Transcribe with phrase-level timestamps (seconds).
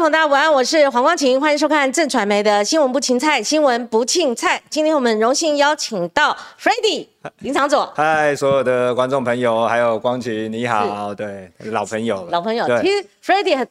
[0.00, 4.58] 朋友大家晚安，我是黄光琴，欢迎收看正传媒的新闻不芹菜，新闻不庆菜。
[4.70, 7.08] 今天我们荣幸邀请到 f r e d d y
[7.40, 7.92] 林长佐。
[7.94, 12.64] 嗨，所有的观众朋友，还有光琴，你好，对，老朋友，老朋友。
[12.80, 13.66] 其实 f r e d d y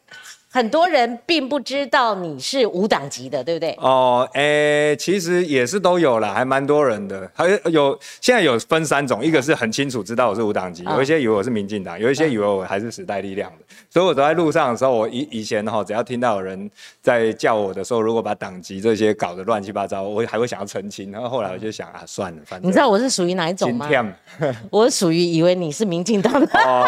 [0.50, 0.70] 很。
[0.70, 3.76] 多人并不知道你是无党籍的，对不对？
[3.80, 7.28] 哦，诶，其实也是都有了，还蛮多人的。
[7.34, 13.58] 还有现在有分三种，一个是很清楚知道我是无党籍，有一些以为我是民进党，有一些以为我还是时代力量的。
[13.90, 16.70] 所以我走在路上的时候，我以以前哈，只要听到有人
[17.02, 21.12] 在叫我的时候，如果把党籍这些搞得乱七八糟，我还会想要澄清。
[21.12, 23.90] 然后后来我就想啊，算了，反正你知道我是属于哪一种吗？
[24.70, 26.88] 我属于以为你是民进党的，哦，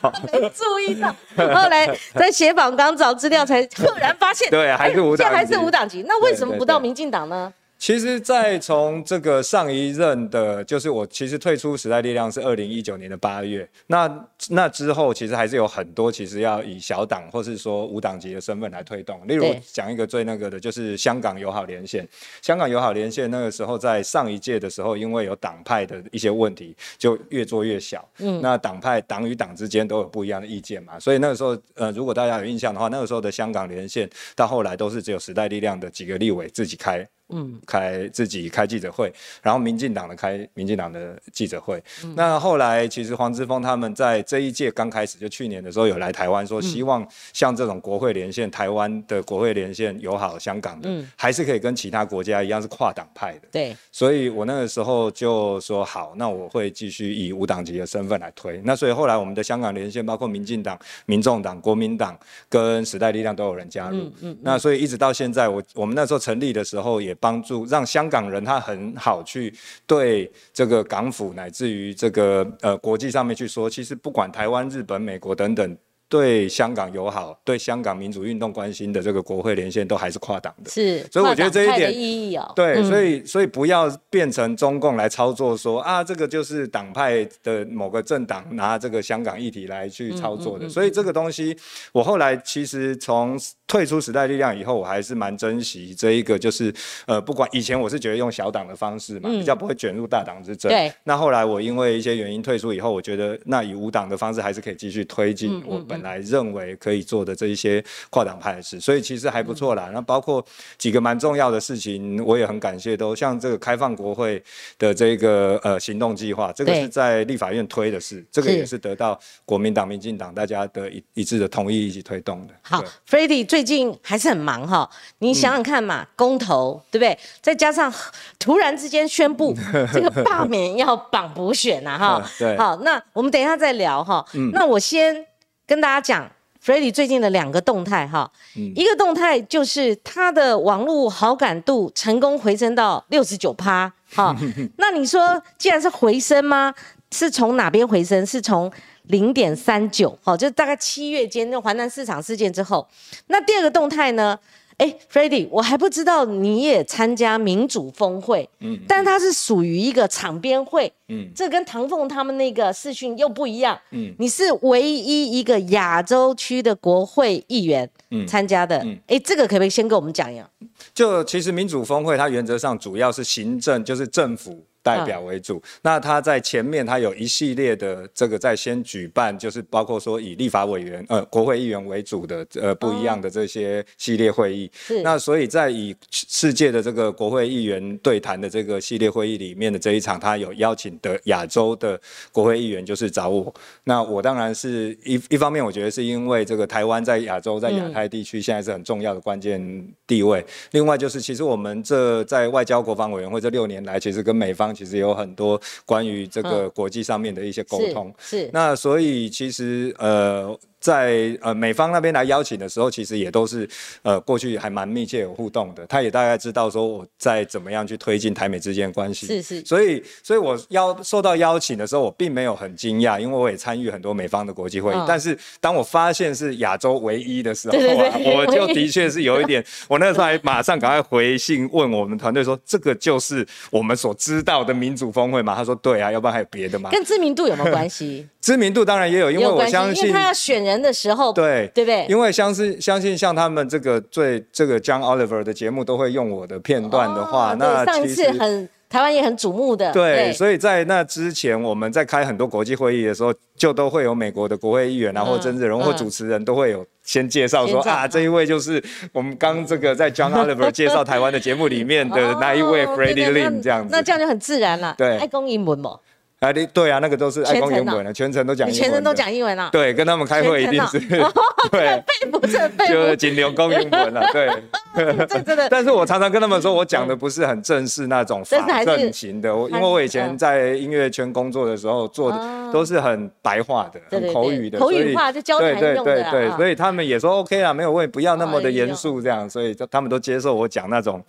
[0.00, 1.08] 好， 没注意到。
[1.36, 2.92] 后来在写访刚。
[3.02, 6.04] 找资料才赫然发现，对，还是无党，还是五党籍。
[6.06, 7.52] 那为什么不到民进党呢？
[7.82, 13.68] 其实，在从这个上一任的，就是我其实退出时代力量是二零一九年的八月。
[13.88, 19.20] 那那之后，其实还是有很多，其实要以小党或是说无党籍的身份来推动。
[19.26, 22.08] 例如讲一个最那个的，就是香港友好连线。
[22.40, 28.08] 香港友好连线那个时候，在上一届的时候，因为有党派的一些问题，就越做越小。
[28.18, 37.04] 嗯，那党派党与党之间都有不一样的意见嘛，所以那个时候，呃，如果大家有印象的话，那个时候的香港连线到后来都是只有时代力量的几个立委自己开。
[37.32, 41.82] 嗯，开自己开记者会，然后民进党的开民进党的记者会。
[42.14, 53.48] 那后来其实黄之锋他们在这一届刚开始，就去年的时候有来台湾，说希望像这种国会连线，台湾的国会连线友好香港的，还是可以跟其他国家一样是跨党派的。
[53.50, 58.60] 对，所以我那个时候就说好，那我会继续以无党籍的身份来推。
[58.64, 62.14] 那所以后来我们的香港连线，包括民进党、民众党、国民党
[62.50, 63.96] 跟时代力量都有人加入。
[63.96, 64.38] 嗯嗯。
[64.42, 67.16] 那所以一直到现在，我我们那时候成立的时候也。
[67.22, 69.54] 帮助让香港人他很好去
[69.86, 75.76] 对这个港府乃至于这个呃国际上面去说，其实不管台湾、日本、美国等等。
[76.12, 80.68] 对香港友好、对香港民主运动关心的这个国会连线，都还是跨党的。
[80.68, 82.52] 是，所以我觉得这一点意义哦。
[82.54, 90.68] 对，所以所以不要变成中共来操作，说啊，这个就是党派的某个政党拿这个香港议题来去操作的。
[90.68, 91.56] 所以这个东西，
[91.92, 93.38] 我后来其实从
[93.72, 96.70] 退出时代力量以后，我还是蛮珍惜这一个，就是
[97.06, 100.70] 呃，不管以前我是觉得用小党的方式嘛，比较不会卷入大党之争。
[100.70, 100.92] 对。
[101.04, 106.02] 那后来我因为一些原因退出以后，我觉得那以无党的方式还是可以继续推进我本。
[106.02, 109.88] 来认为可以做的这一些跨党派的事，所以其实还不错啦。
[109.94, 110.44] 那包括
[110.76, 112.96] 几个蛮重要的事情，我也很感谢。
[112.96, 114.42] 都像这个开放国会
[114.80, 122.54] 的这个呃行动计划，这个是在立法院推的事，这个也是得到国民党、民进党大家的一一致的同意一起推动的。
[122.62, 127.16] 好 f r e d d y 最近还是很忙哈，你想想看嘛，公投对不对？
[127.40, 127.92] 再加上
[128.40, 129.54] 突然之间宣布
[129.94, 132.20] 这个罢免要绑补选呐哈。
[132.36, 134.24] 对，好，那我们等一下再聊哈。
[134.34, 135.24] 嗯，那我先。
[135.64, 136.28] 跟大家讲
[136.60, 138.30] f r e d d y 最近的两个动态哈，
[138.74, 144.36] 一个动态就是他的网络好感度成功回升到六十九趴，哈，
[144.76, 146.74] 那你说既然是回升吗？
[147.12, 148.26] 是从哪边回升？
[148.26, 148.70] 是从
[149.08, 152.86] 零点三九，好，就大概七月间那华南市场事件之后。
[153.26, 154.38] 那第二个动态呢？
[154.78, 170.50] 哎 f r e d d y 我还不知道你也参加民主峰会，嗯，但它是属于一个场边会，嗯，这跟唐凤他们那个视讯又不一样，嗯，你是唯一一个亚洲区的国会议员，嗯，参加的，哎，这个可不可以先跟我们讲一下？
[170.92, 174.64] 就其实民主峰会它原则上主要是行政，就是政府。
[174.82, 184.68] 代表为主，那他在前面，他有一系列的这个在先举办，就是包括说以立法委员、呃国会议员为主的呃不一样的这些系列会议。
[185.04, 192.00] 那所以在以世界的这个国会议员对谈的这个系列会议里面的这一场，他有邀请的亚洲的
[192.32, 193.54] 国会议员就是找我。
[193.84, 200.44] 那我当然是一一方面，我觉得是因为这个台湾在亚洲在亚太地区现在是很重要的关键地位。
[200.72, 204.71] 另外就是其实我们这在外交国防委员会这六年来，其实跟美方。
[204.74, 210.58] 其实有很多关于这个国际上面的一些沟通，是那所以其实呃。
[210.82, 213.66] 在呃美方那边来邀请的时候，其实也都是
[214.02, 215.86] 呃过去还蛮密切有互动的。
[215.86, 219.28] 他也大概知道说我在怎么样去推进台美之间的关系。
[219.28, 219.64] 是是。
[219.64, 224.96] 所以所以我邀受到邀请的时候，我并没有很惊讶，因为我也参与很多美方的国际会议。
[225.06, 235.54] 但是当我发现是亚洲唯一的时候啊，我就的确是有一点，我那时候还马上赶快回信问我们团队说，这个就是我们所知道的民主峰会嘛？
[235.54, 236.90] 他说对啊，要不然还有别的吗？
[236.90, 238.26] 跟知名度有没有关系？
[238.42, 242.06] 知名度当然也有，因为我相信，他要选人的时候，对对不对？
[242.08, 248.68] 因为相信相信像他们这个最这个 John Oliver 的节目都会用我的片段的话，那上一次很。
[248.92, 249.90] 台湾也很瞩目的。
[249.90, 263.88] 对，所以在那之前，我们在开很多国际会议的时候，就都会有美国的国会议员，然后政治人物或主持人都会有先介绍说啊，这一位就是我们刚这个在 John Oliver 介绍台湾的节目里面的 那一位 Freddie Lin 这样子。
[263.90, 264.94] 那这样就很自然了。
[264.98, 265.98] 对，爱公英文嘛。
[266.42, 268.82] 啊，对对啊，那个都是爱公英文的，全程都讲英文。
[268.82, 269.68] 全程都讲英文啊？
[269.70, 270.98] 对，跟他们开会一定是
[271.70, 274.26] 对，背不是背，就是仅留公英文了。
[274.32, 274.50] 对，
[275.28, 275.68] 这真的。
[275.68, 282.38] 但是我常常跟他们说，我讲的不是很正式那种法正型的，因为我以前在音乐圈工作的时候做的
[282.72, 285.80] 都是很白话的、很口语的，口语化就交谈用的。
[285.80, 291.22] 对对对对，所以他们也说 OK 啊，没有问题，不要那么的严肃这样，所以他们都接受我讲那种。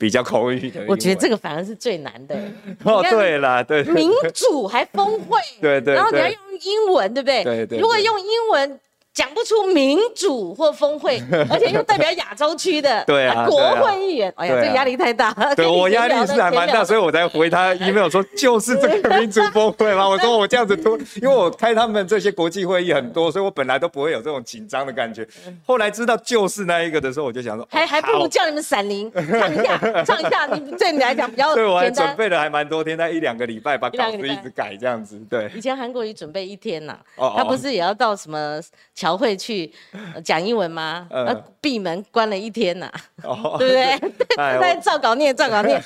[0.00, 2.34] 比较口语的，我觉得这个反而是最难的。
[2.84, 7.44] 哦，对了，对，民主还峰会， 对对，然后你要用英文，对不对？
[7.44, 8.80] 对对，如果用英文。
[9.12, 11.20] 讲不出民主或峰会，
[11.50, 15.32] 而且又代表亚洲区的对啊国会议员，哎呀，这压力太大。
[15.56, 20.08] 对我压力是还蛮大，所以我才回他 email 说就是这个民主峰会嘛？
[20.08, 25.26] 我说我这样子拖， 因为我开他们这些国际会议很多，所以我本来都不会有这种紧张的感觉。
[25.66, 35.20] 后来知道就是那一个的时候，我就想说，还还不如叫你们闪灵 唱一下，唱一下，你对你来讲比较对我还准备了还蛮多天，那一两个礼拜把稿子一直改这样子。
[35.28, 36.96] 对，以前韩国瑜准备一天呐，
[37.36, 38.60] 他不是也要到什么？
[39.00, 39.72] 侨会去
[40.22, 41.06] 讲英文吗？
[41.08, 42.92] 呃，闭门关了一天呐，
[43.58, 43.98] 对不对？
[44.60, 45.80] 在照稿念，照稿念，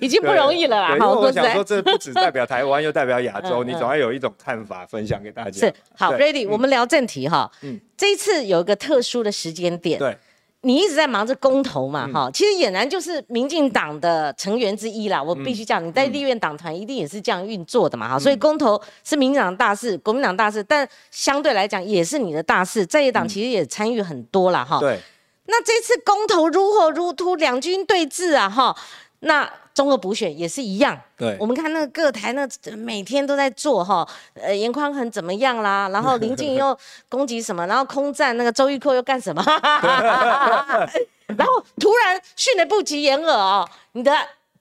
[0.00, 0.96] 已经不容易了啦。
[1.00, 5.66] 好，我想说，这不只代表台湾，又代表亚洲，你总要有一种看法分享给大家。
[5.66, 7.50] 是好，Ready，我们聊正题哈。
[7.62, 9.98] 嗯，这一次有一个特殊的时间点。
[9.98, 10.16] 对。
[10.62, 15.22] 你一直在忙着公投嘛，哈，其实俨然就是民进党的成员之一啦。
[15.22, 18.18] 我必须讲，你在立院党团一定也是这样运作的嘛，哈。
[18.18, 22.84] 所以公投是民进党大事，国民党大事，但相对来讲也是你的大事。
[22.84, 24.78] 在野党其实也参与很多了，哈。
[24.80, 25.00] 对。
[25.46, 28.76] 那这次公投如火如荼，两军对峙啊，哈。
[29.20, 32.46] 那综合补选也是一样，对，我们看那个各台那
[32.76, 35.88] 每天都在做哈，呃，严宽恒怎么样啦？
[35.90, 36.76] 然后 林静又
[37.08, 37.66] 攻击什么？
[37.66, 39.42] 然后空战那个周玉蔻又干什么？
[41.36, 44.12] 然后突然迅雷不及掩耳哦，你的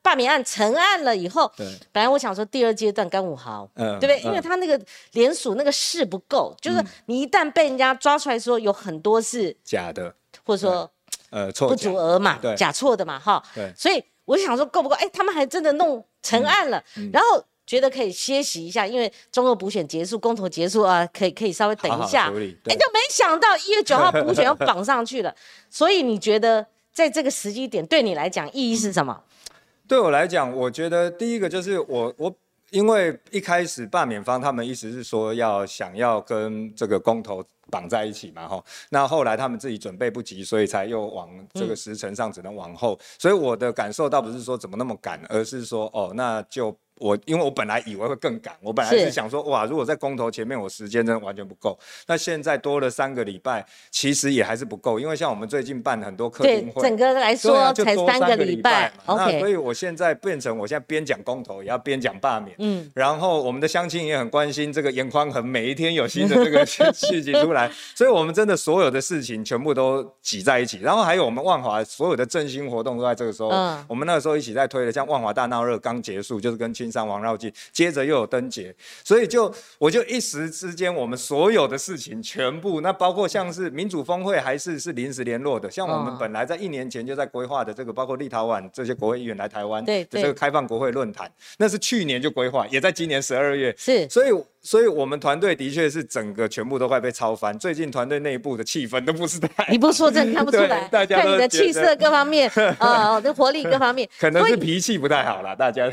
[0.02, 4.22] 罢免案成案了以后，对，本来我想说第二阶段干五豪，嗯，对不对？
[4.22, 4.80] 因为他那个
[5.14, 10.14] 联署那个事不够，就是你一旦被人家抓出来说有很多是假的，
[10.46, 10.90] 或者说
[11.32, 14.04] 呃错不足额嘛，假错的嘛，哈，对，所以。
[14.30, 14.94] 我就想说够不够？
[14.96, 22.28] 哎，他们还真的弄成案了，然后觉得可以歇息一下，因为中俄补选结束，公投结束啊，可以可以稍微等一下。
[22.28, 25.36] 哎，就没想到一月九号补选要绑上去了，
[25.70, 29.24] 所以你觉得在这个时机点对你来讲意义是什么？
[29.88, 32.36] 对我来讲，我觉得第一个就是我我。
[32.72, 43.00] 因为一开始罢免方他们意思是说要想要跟这个公投绑在一起嘛，哈，那后来他们自己准备不及，所以才又往这个时辰上只能往后。
[43.18, 46.76] 所以我的感受倒不是说怎么那么赶，而是说哦，那就。
[47.00, 51.80] 我因为我本来以为会更赶，我本来是想说哇，如果在公投前面，我时间真的完全不够。
[52.08, 58.92] 那现在多了三个礼拜，其实也还是不够，因为像我们最近办很多客厅会，整个来说才三个礼拜。
[59.08, 62.54] 那所以我现在变成我现在边讲公投，也要边讲罢免。
[62.60, 62.92] 嗯。
[62.94, 67.59] 然后我们的乡亲也很关心这个严宽恒，每一天有新的这个 事情出来，
[67.96, 70.80] 所以我们真的所有的事情全部都挤在一起。
[70.82, 73.50] 然后还有我们万华所有的振兴活动都在这个时候，
[73.88, 76.90] 我们那个时候一起在推的，像万华大闹热刚结束，就是跟青。
[76.92, 94.32] 山王绕境，接着又有灯节，所以就我就一时之间，我们所有的事情全部，那包括像是民主峰会，还是是临时联络的，像我们本来在一年前就在规划的这个，包括立陶宛这些国会议员来台湾的这个开放国会论坛，那是去年就规划，也在今年十二月，是，所以。
[94.62, 97.49] 所以，我们团队的确是整个全部都快被超翻。
[97.58, 99.66] 最近团队内部的气氛都不是太……
[99.72, 105.56] 你不说这看不出来，大家看你的气色各方面， 呃，的活力各方面，可能是脾气不太好了。
[105.56, 105.90] 大家，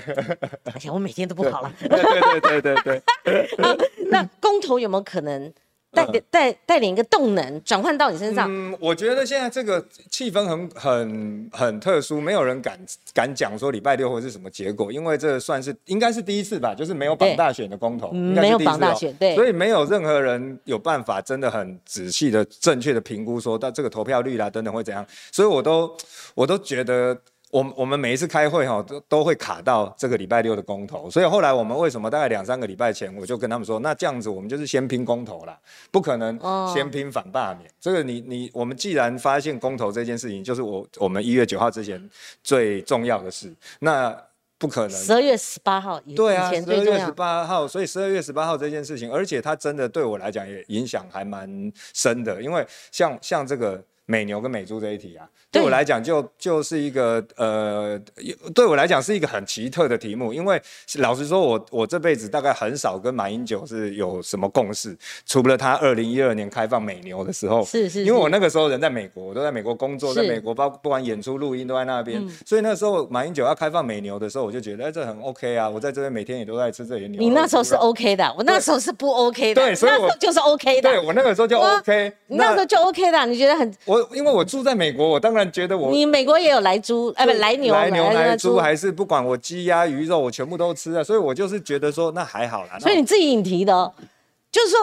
[0.64, 1.72] 而且我每天都不好了。
[1.78, 3.48] 对对对对对。
[4.10, 5.52] 那公投有没有可能？
[6.04, 8.46] 带带带领一个动能转换到你身上。
[8.48, 12.78] 嗯，我觉得现在这个气氛很很很特殊，没有人敢
[13.14, 25.96] 敢讲说礼拜六会是什么结果，因为这算是应该是第一次吧，就是没有绑大选的公投，没有绑大选，对，所以没有任何人有办法真的很仔细的、正确的评估说到这个投票率啦等等会怎样，所以我都
[26.34, 27.16] 我都觉得。
[27.52, 35.56] 我我们每一次开会哈，都都会卡到这个礼拜六的公投，所以后来我们为什么大概两三个礼拜前，我就跟他们说，那这样子我们就是先拼公投啦，
[35.92, 36.38] 不可能
[36.74, 37.70] 先拼反罢免。
[37.80, 42.10] 这个你你我们既然发现公投这件事情，就是我我们一月九号之前
[42.42, 44.14] 最重要的事，那
[44.58, 44.90] 不可能。
[44.90, 53.80] 十二月十八号对啊，十二月十八号，所以十二月十八号这件事情，而且它真的对我来讲也影响还蛮深的，因为像像这个。
[54.06, 58.00] 美牛跟美猪这一题啊，对我来讲就就是一个呃，
[58.54, 60.60] 对我来讲是一个很奇特的题目，因为
[60.98, 64.96] 老实说，我我这辈子大概很少跟马英九是有什么共识，
[65.26, 77.20] 除了他二零一二年开放美牛的时候，是是，因为我那个时候人在美国，我都在美国工作，在美国包不管演出录音都在那边，所以那时候马英九要开放美牛的时候，我就觉得哎这很 OK 啊，我在这边每天也都在吃这些牛。
[77.20, 83.95] 你那时候是 OK 的，我那时候是不 OK 的，对，所以我就是 OK 的，对我那个时候就 OK，那时候就 OK 的，你觉得很我。
[84.12, 92.78] 因为我住在美国，我当然觉得我你美国也有来猪，哎不来牛来牛来猪还是不管我鸡鸭鱼肉我全部都吃啊，所以我就是觉得说那还好啦。
[92.78, 93.92] 所以你自己引题的，
[94.50, 94.78] 就是说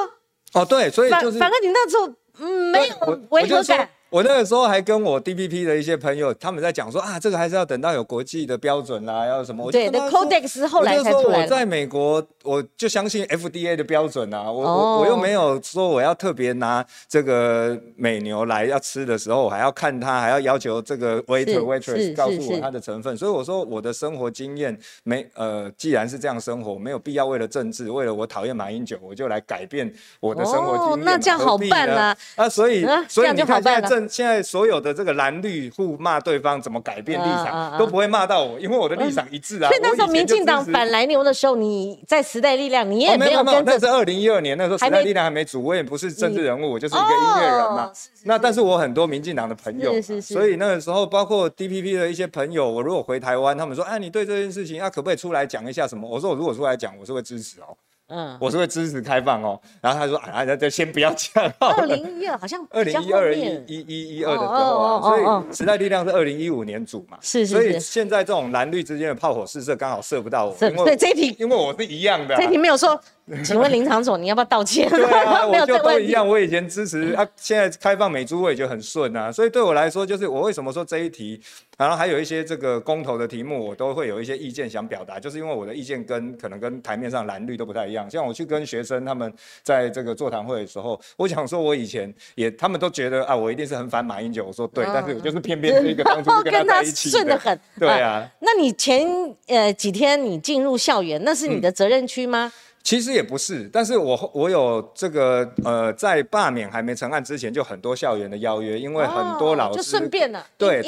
[0.61, 2.07] 哦对，所以就是反正你那时候
[2.39, 3.89] 嗯没有违和感。
[4.13, 9.71] 我那个时候还跟我 DPP 的一些朋友，他们在讲说啊，这个还是要等到有国际的标准啦，要什么？
[9.71, 11.41] 对的，Codex 后来才出来。
[11.41, 14.51] 我在美国，我就相信 FDA 的标准啊。
[14.51, 23.17] 我我我又没有说我要特别拿这个美牛来要吃的时候，我还要看它，还要要求这个 waiter waitress 告诉我它的成分。
[23.17, 30.99] 所以我说我的生活经验没呃，既然是这样生活，没有必要为了政治，为了我讨厌马英九，我就来改变我的生活经验。
[31.03, 32.15] 那这样好办啊！
[32.35, 39.69] 啊，所以所以你看现在政现在所有的这个蓝绿互骂对方怎么改变立场都不会骂到我，因为我的立场一致啊。
[39.69, 47.91] 所以那时候民进党反来牛的时候，你在时代力量你也没有跟那是二零一二年那时候时代力量还没组，我也不是政治人物，我就是一个音乐人嘛。
[48.25, 49.91] 那但是我很多民进党的朋友，
[50.21, 56.09] 所以那个时候包括 DPP 的一些朋友，我如果回台湾，他们说，哎，你对这件事情啊，可不可以出来讲一下什么？
[56.09, 57.75] 我说我如果出来讲，我是会支持哦。
[58.07, 59.59] 嗯，我是会支持开放哦。
[59.81, 67.17] 然后他说：“啊，那就先不要讲。”二零一二好像二零一二一一一一二的时候啊，所以时代力量是二零一五年组嘛。
[67.21, 67.53] 是是是。
[67.53, 70.55] 所以现在这种蓝绿之间的炮火试射刚好射不到我。
[70.85, 72.35] 对这一题，因为我是一样的。
[72.35, 72.99] 这一题没有说。
[73.41, 74.89] 请问林场总，你要不要道歉？
[74.89, 76.27] 对啊， 我就都一样。
[76.27, 79.31] 我以前支持啊，现在开放美猪我也觉得很顺啊。
[79.31, 81.39] 所以对我来说，就是我为什么说这一题，
[81.77, 88.09] 然后还有一些这个公投的题目，我都会有一些意见想表达，就是因为我的意见跟可能跟台面上蓝绿都不太一样。
[88.09, 94.47] 像我去跟学生他们在这个座谈会的时候，我想说，我以前也他们都觉得啊，我一定是很反马英九。
[94.47, 97.57] 我说对，但是我就是偏偏一个当初跟他在一起顺的很。
[97.79, 98.29] 对啊。
[98.41, 99.07] 那你前
[99.47, 102.51] 呃几天你进入校园，那是你的责任区吗？
[102.83, 110.81] 其实也不是，但是我我有这个呃，在罢免还没成案之前，就很多校园的邀约，因为很多老师就顺便了，对，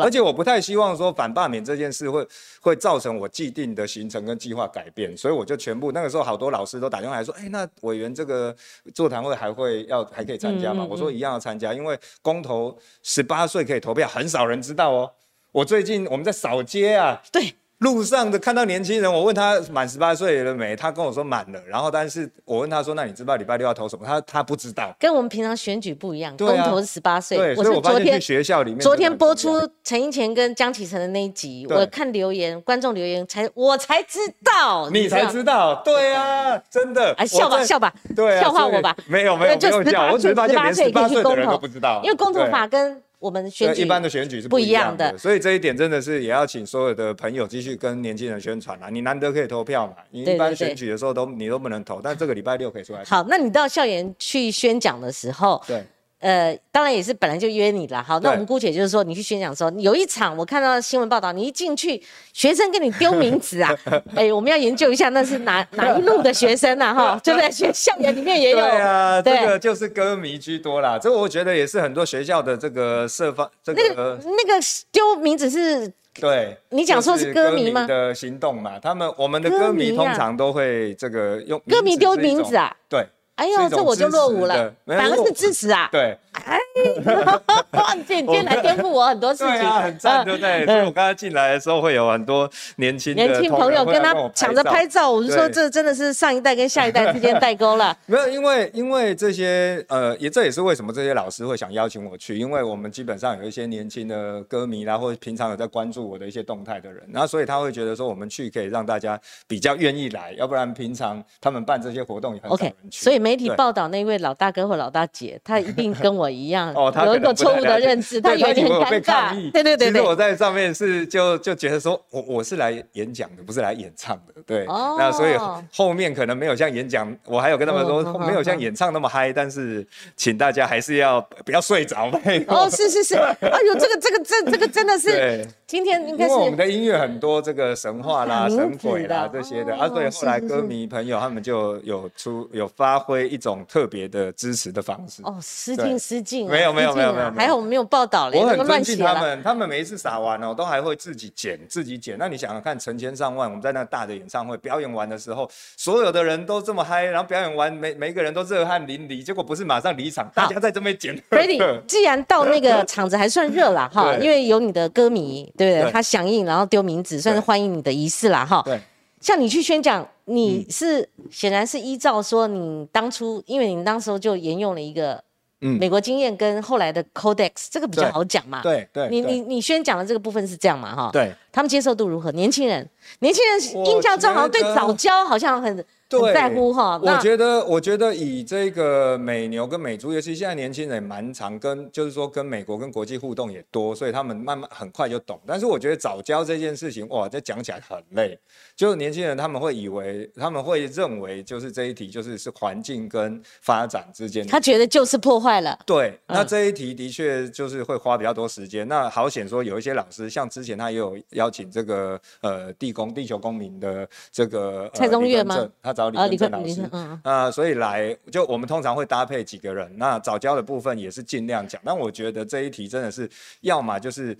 [0.00, 2.24] 而且我不太希望说反罢免这件事会
[2.60, 8.54] 会造成我既定的行程跟计划改变，所以我就全部那个时候好多老师都打电话来说，哎，那委员这个
[8.94, 10.86] 座谈会还会要还可以参加吗？
[10.88, 15.10] 我说一样要参加，因为公投十八岁可以投票，很少人知道哦。
[15.50, 17.54] 我最近我们在扫街啊，对。
[17.82, 20.76] 路上的看到年轻人，我问他满十八岁了没？
[20.76, 21.60] 他跟我说满了。
[21.66, 24.94] 然后，但是我问他说：“那你知道礼拜六要投什么？”他他不知道。
[25.00, 27.36] 跟我们平常选举不一样，公投是十八岁。
[27.36, 28.78] 对，所以我昨天去学校里面。
[28.78, 34.88] 昨天播出陈英前跟江启臣的那一集，我看留言，观众留言才我才知道。
[34.90, 35.82] 你才知道？
[35.84, 37.12] 对啊，真的。
[37.18, 38.96] 哎，笑吧笑吧，对，笑话我吧。
[39.08, 43.02] 没有没有没有笑，我只是发现连十八岁的人都不知道，因为公投法跟。
[43.22, 48.88] 我们选举一般的选举是不一样的，所以这一点真的是也要请所有的朋友继续跟年轻人宣传啦。
[48.90, 53.04] 你难得可以投票嘛，你一般选举的时候都你都不能投，但这个礼拜六可以出来。
[53.04, 55.84] 好，那你到校园去宣讲的时候，对。
[56.22, 58.00] 呃，当然也是本来就约你了。
[58.00, 62.00] 好，那我们姑且就是说，你去宣讲的时候，有一场我看到新闻报道，你一进去，
[62.32, 63.74] 学生跟你丢名字啊，
[64.14, 68.56] 哎，我们要研究一下那是哪哪一路的学生呐， 哈，就在学校园里面也有。
[68.56, 70.96] 对啊，这个就是歌迷居多啦。
[70.96, 73.82] 这个我觉得也是很多学校的这个设方这个
[74.24, 74.60] 那个
[74.92, 77.84] 丢名字是，对，你讲说是歌迷吗？
[77.88, 83.04] 的行动嘛，他们我们的歌迷通常都会这个用歌迷丢名字啊，对。
[83.36, 85.88] 哎呦，这我就落伍了，反而是支持啊！
[85.90, 86.58] 对，哎，
[87.96, 90.66] 你今天来颠覆我很多事情，很赞，对不对？
[90.66, 97.96] 所以我刚刚进来的时候，会有很多年轻年轻朋友跟他抢着拍照，我就说这真的是上一代跟下一代之间代沟了。
[98.06, 113.02] 没有，因为因为这些呃，也这也是为什么这些老师会想邀请我去，因为我们基本上有一些年轻的歌迷啦，或者平常有在关注我的一些动态的人，然后所以他会觉得说我们去可以让大家比较愿意来，要不然平常他们办这些活动也很少人去。
[113.02, 116.70] 所以媒体报道那位老大哥或老大姐，他一定跟我一样
[117.06, 119.32] 有一个错误的认知，他有点尴尬。
[119.52, 124.34] 对对对对，其实我在上面是就就觉得说我我是来演讲的，不是来演唱的。
[124.46, 125.34] 对，那所以
[125.72, 132.10] 后面可能没有像演讲，我还有跟他们说没有像演唱那么嗨，但是请大家还是要 不要睡着。
[132.48, 135.48] 哦，是是是，哎呦，这个这个这这个真的是。
[135.72, 145.22] 今天应该是因为我们的音乐很多这个神话啦、神鬼啦这些的，啊，所以后来歌迷朋友他们就有出有发挥一种特别的支持的方式。
[145.22, 152.18] 哦，失敬失敬，没有没有没有没有，还好我们没有报道嘞，我很尊敬他们，他们每一次撒完哦，都还会自己剪自己剪。
[152.18, 155.48] 那你想想看，成千上万，我们在那大的演唱会表演完的时候，
[155.78, 161.18] 所有的人都这么嗨，然后表演完每每一个人都热汗淋漓，结果不是马上离场，大家在这边剪。
[161.30, 165.92] Ready，既然到那个场子还算热了哈， 因为有你的歌迷，对不对？
[165.92, 166.44] 他响应。
[166.44, 168.62] 然后丢名字，算是欢迎你的仪式啦，哈。
[168.64, 168.80] 对，
[169.20, 175.22] 像你去宣讲，你是显然是依照说你当初，因为你当时候就沿用了一个
[175.60, 178.62] 美国经验跟后来的 Codex，这个比较好讲嘛。
[178.62, 181.10] 对对，你你你宣讲的这个部分是这样嘛，哈。
[181.12, 182.32] 对，他们接受度如何？
[182.32, 182.88] 年轻人，
[183.20, 185.84] 年轻人印象中好像对早教好像很。
[186.20, 195.40] 很在乎哈，我觉得，我觉得以这个美牛跟美猪，尤其现在年轻人蛮常跟，就是说跟美国跟国际互动也多，所以他们慢慢很快就懂。
[195.46, 198.38] 但是我觉得早教这件事情，哇，这讲起来很累。
[198.74, 205.78] 就是年轻人他们会以为，他们会认为，就是这一题就是是环境跟发展之间，他觉得就是破坏了。
[205.86, 208.86] 对，那这一题的确就是会花比较多时间。
[208.88, 215.68] 那好险说有一些老师，像之前他也有邀请这个呃地公地球公民的这个蔡宗岳吗？
[215.82, 216.88] 他找李李正老师，
[217.22, 219.90] 啊，所以来就我们通常会搭配几个人。
[219.96, 223.28] 那早教的部分也是尽量讲，但我觉得这一题真的是，
[223.60, 224.36] 要么就是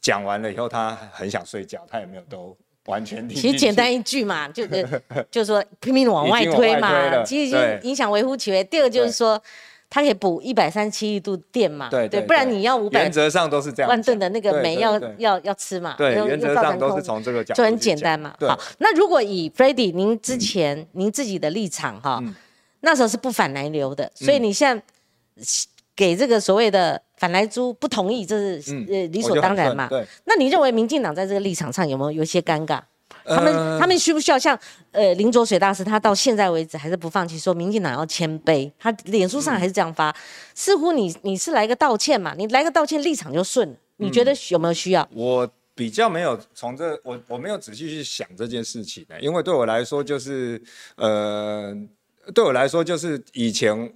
[0.00, 3.36] 讲完了以后他很想睡觉，他也没有都完全听。
[3.36, 8.62] 其实简单一句嘛，就是 就是说拼命往外推嘛，其实就影响微乎其微。
[8.64, 9.40] 第二个就是说。
[9.90, 11.90] 它可以补一百三十七亿度电嘛？
[11.90, 13.90] 对对，不然你要五百，原则上都是这样。
[13.90, 15.96] 万吨的那个煤要要要吃嘛？
[15.98, 17.58] 对，原则上都是从这个角度。
[17.58, 18.32] 就很简单嘛。
[18.38, 22.22] 好，那如果以 f r e d d y 您之前您自己的立场哈，
[22.82, 24.82] 那时候是不反来流的，所以你现在
[25.96, 29.88] 给这个所谓的反来猪不同意，这是呃理所当然嘛？
[29.88, 30.06] 对。
[30.24, 32.80] 那你认为民进党在这个立场上有没有有些尴尬？
[33.34, 34.58] 他们他们需不需要像
[34.92, 40.14] 呃林卓水大师，他到现在为止还是不放弃，说民进党要谦卑，他脸书上还是这样发，
[40.54, 45.08] 似乎你你是来个道歉嘛，你来个道歉立场就顺了，你觉得有没有需要？
[45.14, 50.60] 我比较没有从这我我没有仔细去想这件事情呢，因为对我来说就是
[50.96, 51.74] 呃
[52.34, 53.92] 对我来说就是以前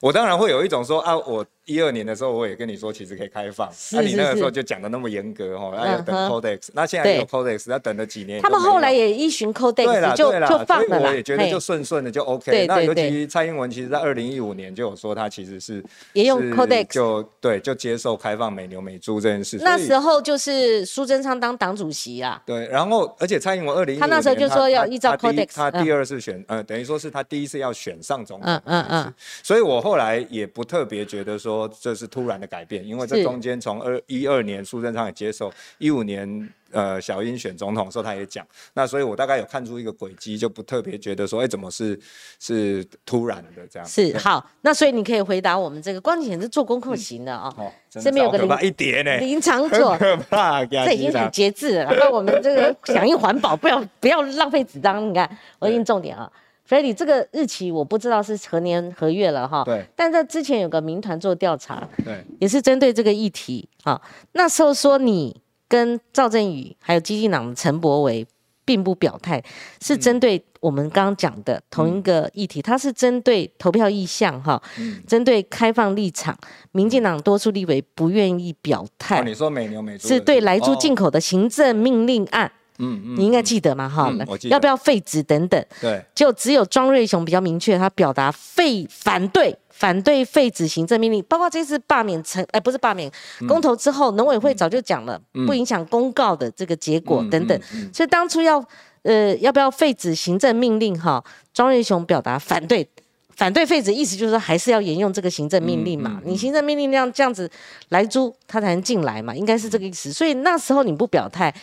[0.00, 1.46] 我当然会有一种说啊我。
[1.66, 3.70] 一二年的时候，我也跟你说，其实可以开放。
[3.92, 6.68] 那你那个时候就讲的那么严格哦，那要等 Codex。
[6.72, 8.40] 那现在有 Codex，要等了几年。
[8.40, 12.66] 他们后来也依循 Codex，就就放了我也觉得就顺顺的就 OK。
[12.66, 19.58] 那尤其蔡英文，其实在二零一五年就有说，他其实是也用 Codex，就对，就接受开放美牛美猪这件事。
[19.62, 22.42] 那时候就是苏贞昌当党主席啊。
[22.44, 28.50] 对，然后而且蔡英文二零他那时候就说要依照 Codex，他第二次选，呃，等于说是他第一次要选上总统。
[28.50, 29.14] 嗯嗯嗯。
[29.42, 31.49] 所以我后来也不特别觉得说
[31.80, 32.40] 这是突然。
[32.40, 42.00] 的改变，因为这中间从二一二年苏贞昌也接受，一五年呃小英选总统的时候他也讲，那所以我大概有看出一个轨迹，就不特别觉得说，哎，怎么是
[42.38, 43.86] 是突然的这样？
[43.86, 47.54] 是好，那所以你可以回答我们这个光景是做功课型的啊，
[47.90, 56.32] 这边有个林一叠呢， 林长佐， 可怕， 这已经很节制了，那我们这个响应环保，不要不要浪费纸张，你看，我印重点啊。
[56.78, 59.64] E d d y 这个日期我不知道是何年何月了哈。
[59.64, 59.84] 对。
[59.96, 64.00] 但在之前有个民团做调查，对，也是针对这个议题啊。
[64.32, 68.26] 那时候说你跟赵振宇还有基进党的陈柏维
[68.64, 69.42] 并不表态，
[69.80, 74.62] 是针对我们刚刚讲的同一个议题，它是针对投票意向哈，
[75.06, 76.36] 针对开放立场，
[76.72, 79.22] 民进党多数立委不愿意表态。
[79.22, 82.52] 你说美牛美猪是对来猪进口的行政命令案。
[82.80, 84.10] 嗯嗯，你应该记得嘛哈，
[84.44, 85.64] 要不要废止等等？
[85.80, 93.10] 对，就只有庄瑞雄比较明确，他表达废反对反对废止行政命令，包括这次罢免成哎不是罢免
[93.46, 97.60] 公投之后，农委会早就讲了，不影响公告的这个结果等等，
[97.92, 98.64] 所以当初要
[99.02, 102.88] 呃要不要废止行政命令哈，庄瑞雄表达反对
[103.30, 107.50] 反对废止，意思就是说还是要沿用这个行政命令嘛，你行政命令那样这样子
[107.90, 111.54] 来租他才能进来嘛，应该是这个意思，所以那时候你不表态。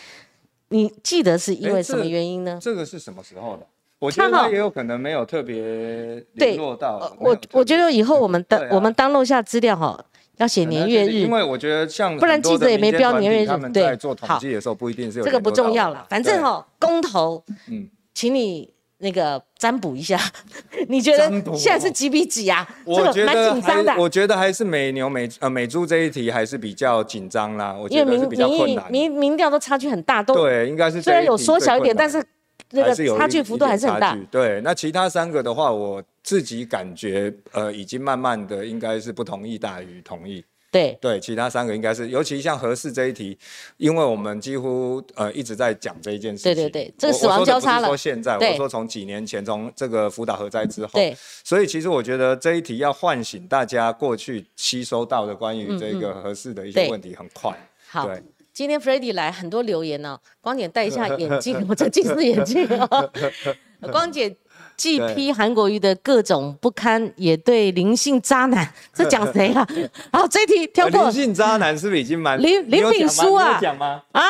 [0.68, 2.58] 你记得是因为什么原因呢？
[2.60, 3.66] 这个是什么时候的？
[3.98, 7.12] 我觉得也有可能没有特别联络到。
[7.18, 9.98] 我我觉得以后我们的我们当录下资料哈，
[10.36, 13.68] 要写年月日，因为我觉得像不然记者也没标年月日。
[13.72, 20.20] 对，做统计的时候不一定是有这个不重要了，反正哈公投，嗯，请你那个占卜一下，
[20.88, 22.68] 你觉得现在是几比几啊？
[22.84, 23.94] 我觉得紧张的。
[23.96, 27.72] 我觉得还是美牛美呃美猪这一题还是比较紧张啦。
[27.72, 32.24] 我觉得是比较困难，民民调都差距很大，都对，应该是虽然有缩小一点，但是。
[32.70, 34.14] 那个差距幅度还是很大。
[34.30, 40.44] 对，那其他三个的话，我自己感觉，呃，已经慢慢的应该是不同意大于同意。
[40.70, 43.38] 对对，其他三个应该是，尤其像合适这一题，
[43.78, 46.54] 因为我们几乎呃一直在讲这一件事情。
[46.54, 47.88] 对对对，这个死亡交叉了。
[47.88, 50.90] 说现在，我说从几年前，从这个福岛核灾之后。
[50.92, 51.16] 对。
[51.42, 57.50] 所以其实我觉得这一题要唤醒大家过去吸收到的关于这个合适的一些问题，很快。
[57.88, 58.10] 好，
[58.52, 63.10] 今天 f r e d d y 来很多留言呢，光姐戴一下眼镜， 我这近视眼镜哦。
[63.90, 64.36] 光姐。
[64.78, 69.66] 既批韩国瑜的各种不堪，也对灵性渣男， 这讲谁啊？
[70.10, 71.02] 好，这题跳过。
[71.02, 73.58] 灵性渣男是不是已经蛮林林炳书啊？
[73.60, 74.00] 讲吗？
[74.12, 74.22] 啊，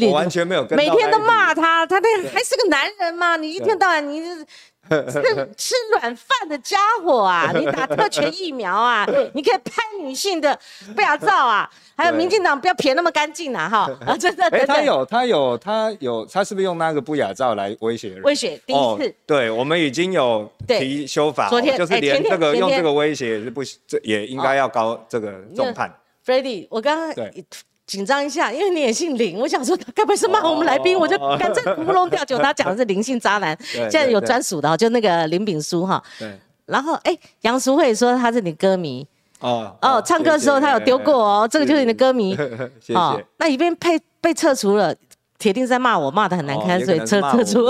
[0.00, 0.76] 我完全没有跟。
[0.76, 3.36] 每天都骂他，他那还是个男人吗？
[3.36, 4.20] 你一天到晚你。
[4.88, 5.22] 吃
[5.56, 7.50] 吃软饭的家伙啊！
[7.56, 9.06] 你打特权疫苗啊？
[9.32, 10.58] 你可以拍女性的
[10.94, 11.70] 不雅照啊？
[11.96, 13.68] 还有民进党不要撇那么干净啊！
[13.68, 14.44] 哈啊，真的。
[14.48, 18.22] 哎，他有他有他有他是不是用那个不雅照来威胁人？
[18.22, 19.14] 威胁第一次。
[19.26, 25.92] 对，我们已经有提修法，昨天就是连这个用这个威胁也是不这也应该要高这个重判。
[26.26, 27.44] Freddie，我刚刚对。
[27.86, 32.24] 紧张一下，因为你也姓林，我想说他该不会是骂我们来宾，我就 干脆乌龙掉。
[32.24, 32.38] 酒。
[32.38, 36.02] 他讲的是林姓渣男，现在有专属的，就那个林炳书哈。
[36.18, 36.38] 对。
[36.66, 39.06] 然后哎，杨淑慧说他是你歌迷
[39.40, 42.34] 哦哦，唱歌的时候他有丢过哦，这个就是你的歌迷。
[42.80, 43.26] 谢谢。
[43.38, 44.94] 那一边被被撤除了。
[45.42, 47.66] 铁定在骂我，骂的很难看，所以撤撤出。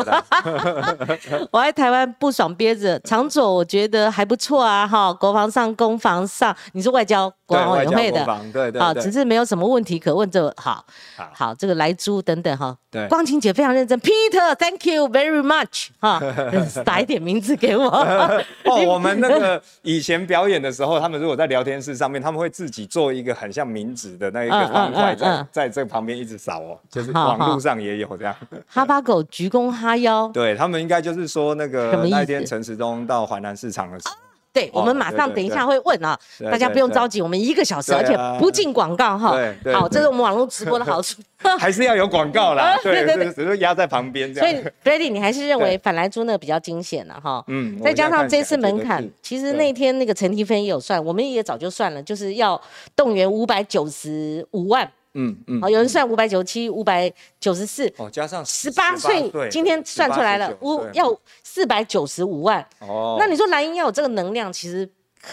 [1.51, 10.85] 我在台湾不爽憋着，长左我觉得还不错啊，哈，国防上、攻防上，你是外交国防委员会的，对对，好，只是没有什么问题可问，这好，
[11.33, 16.21] 好，这个来猪等等哈，对，光晴姐非常认真，Peter，Thank you very much，哈，
[16.85, 17.87] 打一点名字给我。
[18.69, 27.62] 哦，我们那个以前表演的时候，他们如果在聊天室上面，他们会自己做一个很像名字的那一个方块，在在这旁边一直扫哦，就是网络。
[27.63, 34.15] 上也有这样，哈巴狗鞠躬哈腰，对他们应该就是说那个那天陈时中到淮南市场的时候。
[34.55, 36.15] 对，我们马上等一下会问啊，
[36.51, 39.35] 大家不用着急，我们一个小时，而且不进广告哈。
[39.73, 41.23] 好，这是我们网络直播的好处。
[41.59, 44.51] 还是要有广告啦，对对对，只是压在旁边这样。
[44.51, 47.43] 所以 b r a d y 你还是认为反来猪那个比较惊险了哈？
[47.47, 47.81] 嗯。
[47.81, 52.61] 再加上这次门槛，其实那天那个陈提芬也有算，我们也早就算了，就是要
[52.95, 54.87] 动员五百九十五万。
[55.15, 62.67] 嗯嗯，好，有人算五百九十七、五百九十四，哦，加上十八岁，今天算出来了，五要四百九十五万。
[62.81, 64.89] 哦，那你说蓝营要有这个能量，其实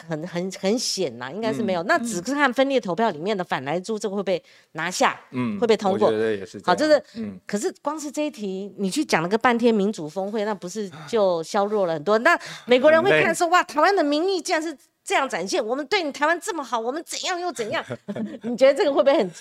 [0.08, 1.82] 很很很险呐，应该是没有。
[1.84, 6.10] 那只是看分裂投票里面的反来猪，这个会被拿下，嗯，会被通过。
[6.10, 6.62] 我觉得也是。
[6.66, 12.18] 好，就是，嗯，可是光是这一题，你去讲了个半天民主峰会，那不是就削弱了很多？
[12.20, 17.84] 那美国人会看说，哇，台湾的民意竟然是这样展现，我们对你台湾这么好，我们怎样又怎样？
[18.44, 19.32] 你觉得这个会不会很？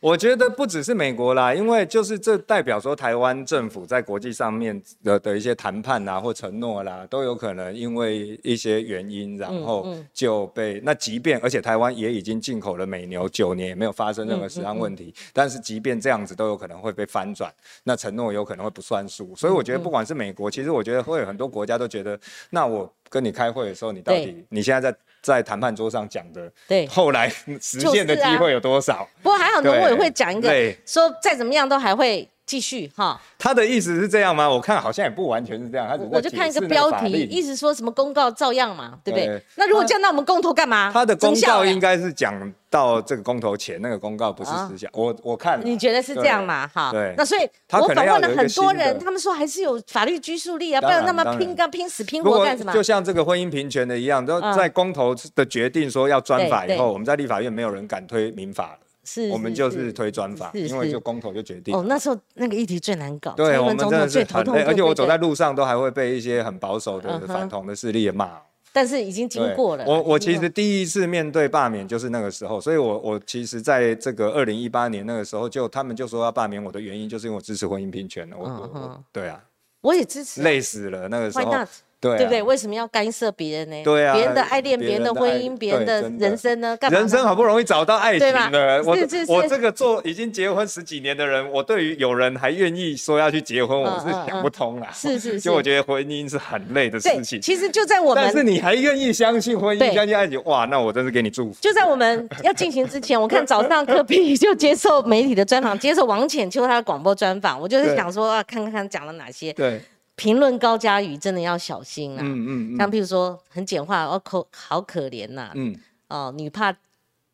[0.00, 17.52] 我觉得不只是美国啦，因为就是这代表说台湾政府在国际上面的的一些谈判啊或承诺啦，都有可能因为一些原因，然后就被那即便而且台湾也已经进口了美牛九年也没有发生任何食安问题，但是即便这样子都有可能会被翻转，
[17.84, 24.96] 那承诺有可能会不算数，所以我觉得不管是美国，其实我觉得会有很多国家都觉得，那我跟你开会的时候，你到底你现在在。
[25.22, 27.28] 在谈判桌上讲的，对，后来
[27.60, 29.06] 实现的机会有多少？
[29.22, 30.48] 不过还好，农委会讲一个，
[30.86, 33.20] 说再怎么样都还会继续哈。
[33.38, 34.50] 他的意思是这样吗？
[34.50, 39.40] 我看好像也不完全是这样，他只我就看一个标题，意思说什么公告照样嘛，对不对？
[39.54, 40.90] 那如果这样，那我们公投干嘛？
[40.92, 42.52] 他的公告应该是讲。
[42.70, 46.68] 到这个公投前，那个公告不是私下，我我看你觉得是这样嘛？
[46.68, 47.40] 哈，对，那所以
[47.72, 52.72] 我访问了很多人，他们说还是有法律拘束力啊，不然那么拼干拼死拼活干什么？
[52.72, 61.74] 就像这个婚姻平权的一样，都在公投的决定说要专法以后，我们在立法院没有人敢推民法了，是，我们就是推专法，因为就公投就决定。
[61.74, 68.40] 哦，那时候那个议题最难搞，对我们真的是很累，而且我走在路上都还会被一些很保守的反同的势力骂。
[68.72, 69.84] 但是已经经过了。
[69.84, 78.36] 我我其实第一次面对罢免就是那个时候，所以我我其实在这个二零一八年那个时候，就他们就说要罢免我的原因，就是因为我支持婚姻平权了。
[78.38, 79.42] 我我对啊，
[79.80, 80.42] 我也支持。
[80.42, 81.52] 累死了那个时候。
[82.00, 82.42] 对不对？
[82.42, 83.82] 为什么要干涉别人呢？
[83.84, 86.74] 对啊，别人的爱恋、别人的婚姻、别人的人生呢？
[86.78, 86.98] 干嘛？
[86.98, 88.96] 人生好不容易找到爱情了，我
[89.28, 94.88] 我这个做已经结婚十几年的人，我对于有人还愿意说要去结婚，我是想不通啊。
[94.94, 97.40] 是是是，就我觉得婚姻是很累的事情。
[97.40, 101.56] 其实就在我们，但是你还愿意相信婚姻、相信爱情，哇，那我真是给你祝福。
[101.60, 109.52] 就在我们要进行之前，我看早上科比就接受媒体的专访，接受王浅秋他的广播专访，我就是想说啊，看看看讲了哪些。
[109.52, 109.80] 对。
[110.20, 112.20] 评论高嘉瑜真的要小心啊！
[112.22, 115.74] 嗯嗯，像譬如说很简化，哦可好可怜呐，嗯。
[116.08, 116.74] 哦女怕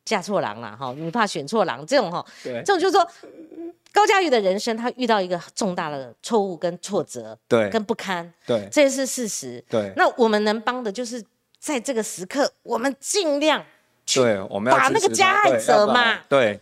[0.04, 3.04] 嫁错郎啦，哈女怕选错郎这种哈，对，这种就是说
[3.92, 9.92] 高嘉瑜的人生他遇到一个重大的错误跟挫折，对，跟不堪，对，这是事实，对。
[9.96, 11.20] 那我们能帮的就是
[11.58, 13.64] 在这个时刻，我们尽量
[14.14, 16.60] 对，我们要把那个加害者嘛，对。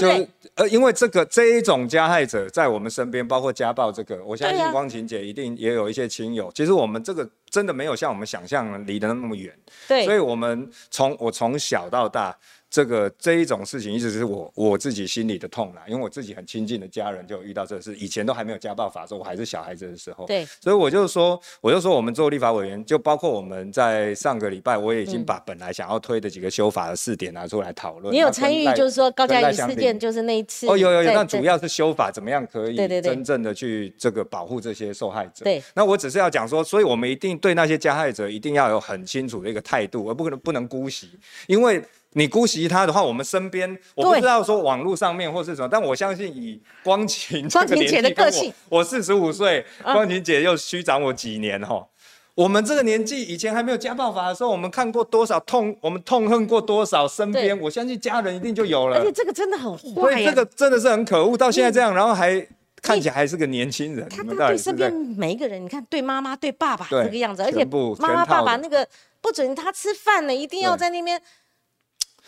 [0.00, 6.50] 就呃，因为这个这一种加害者在我们身边，包括家暴这个，我相信光晴姐一定也有一些亲友。
[6.54, 9.56] 其实我们这个真的没有像我们想象离得那么远，
[9.86, 12.36] 对，所以我们从我从小到大。
[12.70, 28.14] 这个这一种事情一直是我我自己心里的痛啦，因为我自己很亲近的家人就遇到这事，以前都还没有家暴法，说我还是小孩子的时候，对，所以我就说，我就说我们做立法委员，就包括我们在上个礼拜，我也已经把本来想要推的几个修法的四点拿出来讨论。
[28.14, 30.68] 你有参与，就是说高嘉瑜事件，就是那一次。
[30.68, 35.44] 哦，有有有，但主要是修法怎么样可以真正的去这个保护这些受害者。
[35.44, 41.08] 对，那我只是要讲说，所以我们一定对那些加害者一定要有很清楚的一个态度，而不可能不能姑息，
[41.46, 41.82] 因为。
[42.14, 51.86] 你姑息他的话，我们身边我不知道说网络上面或是什么，但我相信以光晴光晴姐的个性，我四十五岁，光晴姐又虚长我几年哈。
[52.34, 58.96] 我们这个年纪以前还没有家暴法的时候，我们看过多少痛，我们痛恨过多少身边，我相信家人一定就有了。
[58.96, 62.46] 而且这个真的很坏，所以这个真的是很可恶，到现在这样，然后还
[62.80, 64.08] 看起来还是个年轻人。
[64.08, 67.64] 他对身边每一个人，你看对妈妈对爸爸这个样子，而且
[67.98, 68.86] 妈妈爸爸那个
[69.20, 71.20] 不准他吃饭呢，一定要在那边。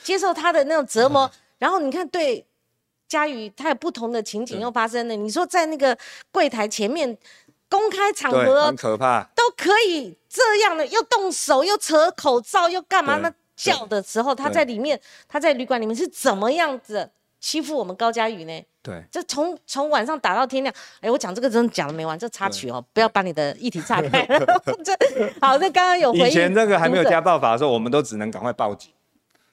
[0.02, 2.44] 接受他的那种折磨，然后你看，对
[3.08, 5.16] 佳宇，他有不同的情景又发生了。
[5.16, 5.96] 你说在那个
[6.30, 7.16] 柜台前面
[7.68, 13.32] 公开场合，很可怕，都可以这样的，又动手，又扯口罩，又干嘛呢？
[13.56, 17.10] 叫的时候，他在里面，他在旅馆里面是怎么样子
[17.40, 18.64] 欺负我们高佳宇呢？
[18.82, 20.74] 对，就从从晚上打到天亮。
[21.00, 24.24] 哎，我讲这个真的讲了没完，这插曲哦，不要把你的议题岔开。
[24.82, 24.96] 这
[25.42, 28.90] 好，那刚刚有回以前那个还没有家暴法的时候，我们都只能赶快报警。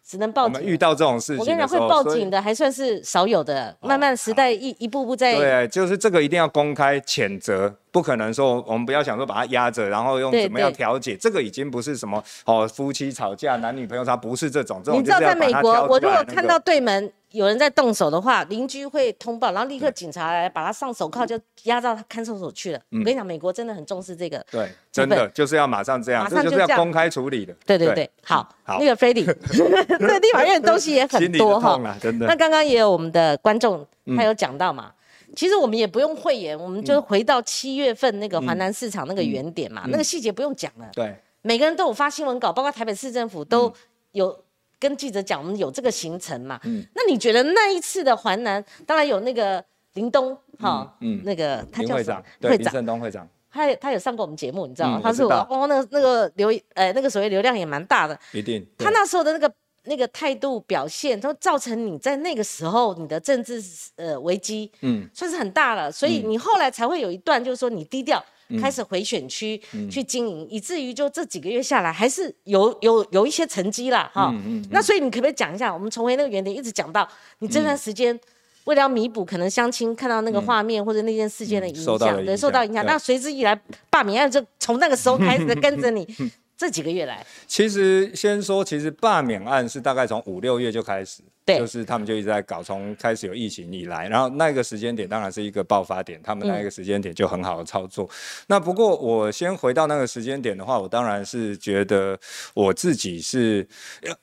[0.07, 0.53] 只能报警。
[0.53, 3.75] 我们遇到这种事情，我跟你讲，会报警的还算是少有的。
[3.81, 5.35] 慢慢时代一一步步在。
[5.35, 14.81] 对，就是这个一定要公开谴责，不可能说我们不要想说把它压着，然后用怎么样调解，这个已经不是什么哦夫妻吵架、男女朋友他，不是这种。
[14.83, 17.11] 这种你知道在美国，我如果看到对门。
[17.31, 22.79] 有人在动手的话，邻居会通报，然后立刻警察来把他上手铐，就押到看守所去了。
[22.89, 24.43] 我跟你讲，美国真的很重视这个。
[24.49, 27.53] 对，真的就是要马上这样，这就是要公开处理的。
[27.65, 32.27] 对对对，好，那个 Freddie， 这立法院东西也很多哈，真的。
[32.27, 34.91] 那刚刚也有我们的观众，他有讲到嘛，
[35.35, 40.89] 其实我们也不用讳言，我们就回到七月份那个华南市场那个原点嘛，那个细节不用讲了。
[40.93, 43.73] 对，每个人都有发新闻稿，包括台北市政府都
[44.13, 44.43] 有。
[44.79, 46.59] 跟记者讲，我们有这个行程嘛？
[46.63, 54.99] 嗯，那你觉得那一次的华南，当然有那个林东哈，嗯，那个他叫会长，对，林振东会长，他他有上过我们节目，你知道吗？
[55.01, 58.63] 他是我哦，那个那个流，呃，那个所谓流量也蛮大的，一定。
[58.77, 59.51] 他那时候的那个
[59.87, 63.61] 那个态度表现，都造成你在那个时候你的政治
[63.95, 68.23] 呃危机，嗯，算是很大了，所以你后来才会有一段，就是说你低调。
[68.61, 74.09] 开始回选区去经营，以至于就这几个月下来，还是有有有一些成绩啦。
[74.13, 74.33] 哈。
[74.71, 77.05] 那所以你可不可以讲一下，我们重回那个原点，一直讲到
[77.39, 78.17] 你这段时间
[78.63, 82.85] 为了要弥补可能相亲看到那个画面或者那件事件的影响，对，受到影响。
[82.85, 83.53] 那随之以来
[83.89, 86.07] 罢免案就从那个时候开始跟着你。
[86.57, 98.09] 这几个月来，其实先说，其实罢免案是大概从五六月就开始，对，就是他们就一直在搞，从开始有疫情以来，然后那个时间点当然是一个爆发点，他们那个时间点就很好的操作。
[98.47, 102.19] 那不过我先回到那个时间点的话，我当然是觉得
[102.53, 103.65] 我自己是，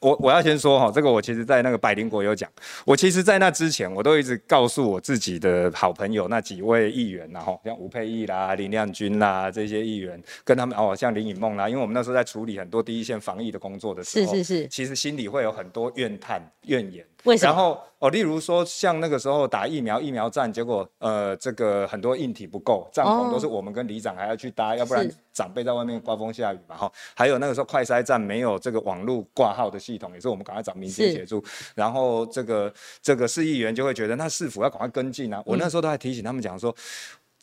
[0.00, 2.46] 我我要先说哈，这个我其实在那个百灵国有讲，
[2.84, 12.22] 我其实在那之前我都一直告诉我自己的好朋友那几位议员，然后像吴佩义啦、林亮君啦这些议员，跟他们哦，像林颖梦啦，因为我们那时候在。
[12.34, 17.06] 处理很多第一线防疫的工作的时候，是是是，其实心里会有很多怨叹、怨言。
[17.24, 17.50] 为什么？
[17.50, 26.92] 然后哦，例如说像那个时候打疫苗，疫苗站，结果呃，这个很多硬体不够，帐篷都是我们跟里长还要去搭，要不然长辈在外面刮风下雨嘛哈。
[27.14, 31.42] 还有那个时候快筛站没有这个网络挂号的系统，也是我们赶快找民间协助。
[31.74, 35.42] 然后这个这个市议员就会觉得，那市府要赶快跟进啊。
[35.46, 36.74] 我那时候都还提醒他们讲说。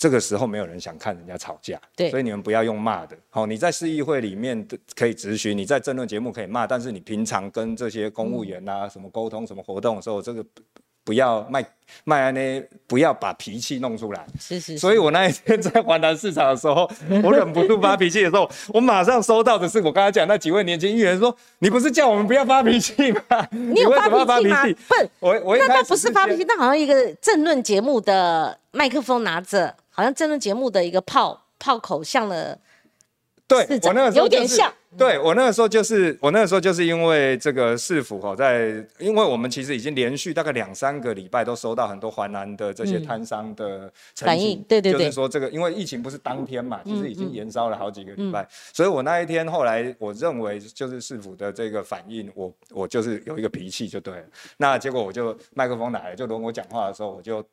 [0.02, 3.16] 这个时候没有人想看人家吵架，对，所以你们不要用骂的。
[3.30, 10.44] 好，你在市议会里面的可以咨询，你在政论节目可以骂，但是你平常跟这些公务员啊什么沟通、什么活动的时候，这个
[11.04, 11.64] 不要卖
[12.04, 14.26] 卖那，不要把脾气弄出来。
[14.40, 14.76] 是是。
[14.76, 16.90] 所以我那一天在华南市场的时候，
[17.24, 23.48] 我忍不住发脾气的时候， 我马上收到的是我刚才讲那几位年轻议员说：“你不是叫我们不要发脾气吗？
[23.54, 24.10] 你有发
[24.40, 24.64] 脾气吗？
[25.20, 32.58] 不，我我那倒不是发脾气，那好像一个政论节目的麦克风拿着。”好像真人节目的一个炮炮口像了，
[33.47, 54.23] 对我那个时候有点像，对我那个时候就是我那个时候就是因为这个市府哈，在因为我们其实已经连续大概两三个礼拜都收到很多华南的这些摊商的反应，对对对，就是说这个因为疫情不是当天嘛，其实已经延烧了好几个礼拜，所以我那一天后来我认为就是市府的这个反应，我我就是有一个脾气就对了，
[54.58, 57.45] 那结果我就麦克风来了，就轮我讲话的时候，我就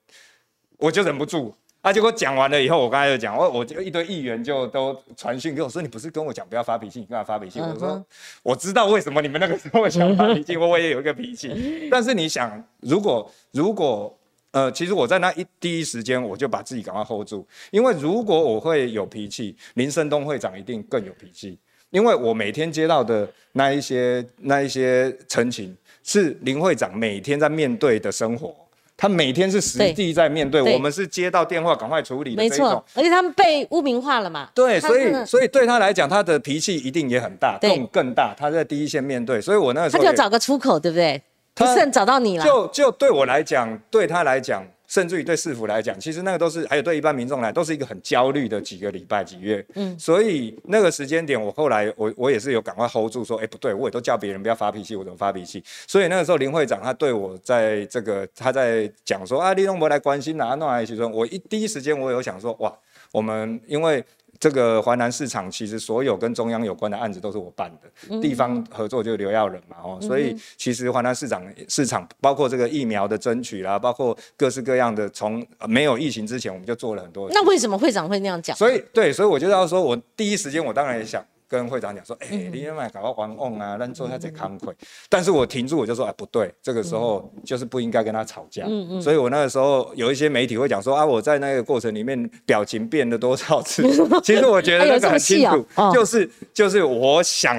[0.79, 1.53] 我就忍不住。
[1.81, 1.93] 啊！
[1.93, 7.61] 结果讲完了以后，我刚才就讲，我我就一堆议员就都传讯给我说，你不是跟我讲不要发脾气，你干嘛发脾气？
[7.61, 8.05] 我说
[8.43, 11.89] 我知道为什么你们那个时候想发脾气，我 我也有一个脾气。
[11.91, 14.13] 但是你想，如果如果
[14.51, 21.59] 呃，其实我在那一第一时间我就把自己赶快 hold 住，因为如果我会有脾气，林森东会长一定更有脾气，
[21.91, 28.53] 因为我每天接到的那一些那一些陈情，是林会长每天在面对的生活。
[29.01, 34.49] 他每天是实地在面对，我们是接到电话赶快处理的没错，而且他们被污名化了嘛。
[34.53, 38.35] 对，所以所以对他来讲，他的脾气一定也很大，更更大。
[38.37, 41.23] 他在第一线面对，所以我那个时候他就要找个出口，对不对？
[41.55, 42.45] 不慎找到你了。
[42.45, 44.67] 就就对我来讲，对他来讲。
[44.89, 49.65] 甚至于对市府来讲，其实那个都是，还有对一般民众来，都是一个很焦虑的几个礼拜、几月。
[49.75, 55.63] 嗯，所以那个时间点，我后来我我也是有赶快 hold 住，说，哎，不对，我也都叫别人不要发脾气，我怎么发脾气？
[55.87, 62.75] 所以那个时候林会长他对我在这个他在讲说啊，李东博来关心哪弄哪些说，我一第一时间我有想说，哇，
[63.13, 64.05] 我们因为。
[64.41, 77.29] 这个华南市场其实所有跟中央有关的案子都是我办的，地方合作就刘耀仁嘛，哦，所以其实华南市场市场包括这个疫苗的争取啦，包括各式各样的，从没有疫情之前我们就做了很多。
[77.33, 78.57] 那为什么会长会那样讲？
[78.57, 81.25] 所以对，所以我就要说，我第一时间我当然也想。
[81.49, 84.75] 跟会长讲说，哎，你要买搞个玩翁啊，让做下这康亏。
[85.09, 88.65] 但是我停住，我就说，哎，不对，这个时候就是不应该跟他吵架。
[88.67, 89.03] 嗯嗯。
[89.03, 93.83] 所以我那个时候有一些媒体会讲说，啊，我在那个过程里面表情变了多少次？
[94.23, 97.57] 其实我觉得那个很清楚，就是就是我想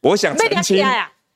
[0.00, 0.84] 我想澄清，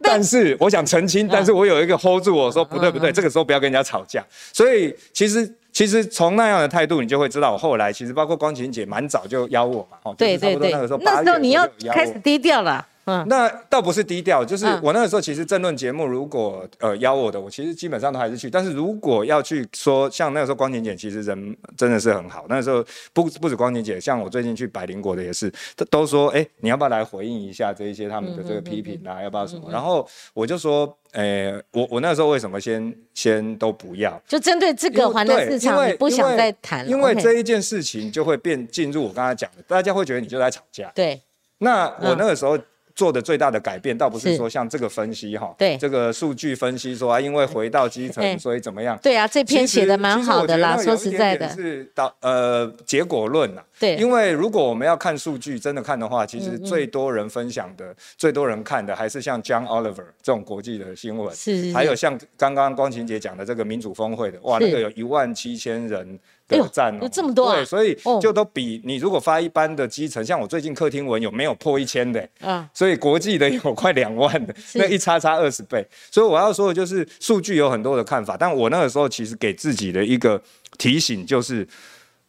[0.03, 4.27] 但是我想澄清，但是我有一个 hold 住我说不对不对，这个时候不要跟人家吵架。
[4.53, 5.57] 所以其实。
[5.72, 12.87] 其实从那样的态度，你就会知道，我后来其实包括光晴姐蛮早就邀我嘛，哦，对对对，那个时候那时候你要开始低调了。
[13.07, 18.51] 嗯，那倒不是低调，就是我那个时候其实政论节目，如果呃邀我的，我其实基本上都还是去。
[18.51, 22.45] 但是如果要去说，像那个时候光年姐，其实人真的是很好。
[22.49, 22.85] 那时候
[23.15, 29.23] 不不止光年姐，像我最近去百灵国的也是，都都说，哎，你要不要来回应一下这一些他们的这个批评啊？
[29.23, 29.71] 要不要什么？
[29.73, 34.21] 然后我就说，哎，我我那时候为什么先先都不要？
[34.29, 40.93] 就针对这个环的市场，你不想再谈因为这一件事情就会变进入我刚才讲的，大家会觉得你就在吵架。
[40.95, 41.21] 对。
[41.59, 42.59] 那我那个时候。
[43.01, 48.99] 做的最大的改变，倒不是说像这个分析哈，对这个数据分析说啊，因为回到基层，所以怎么样？
[49.03, 50.77] 对啊，这篇写的蛮好的啦。
[50.77, 53.63] 说实在的，是到呃结果论呐。
[53.79, 66.21] 对，因为如果我们要看数据，真的看的话，其实最多人分享的、最多人看的，还是像 John Oliver 这种国际的新闻，是还有像刚刚光晴姐讲的这个民主峰会的，哇，那个有一万七千人。
[66.57, 72.29] 有赞有这么多，对，所以就都比你如果发一般的基层，像我最近客厅文有没有破一千的？
[72.41, 75.87] 嗯，所以国际的有快两万的，那一差差二十倍。
[76.11, 80.43] 所以我要说的就是数据有很多的看法，但我那个时候其实给自己的一个
[80.79, 81.67] 提醒就是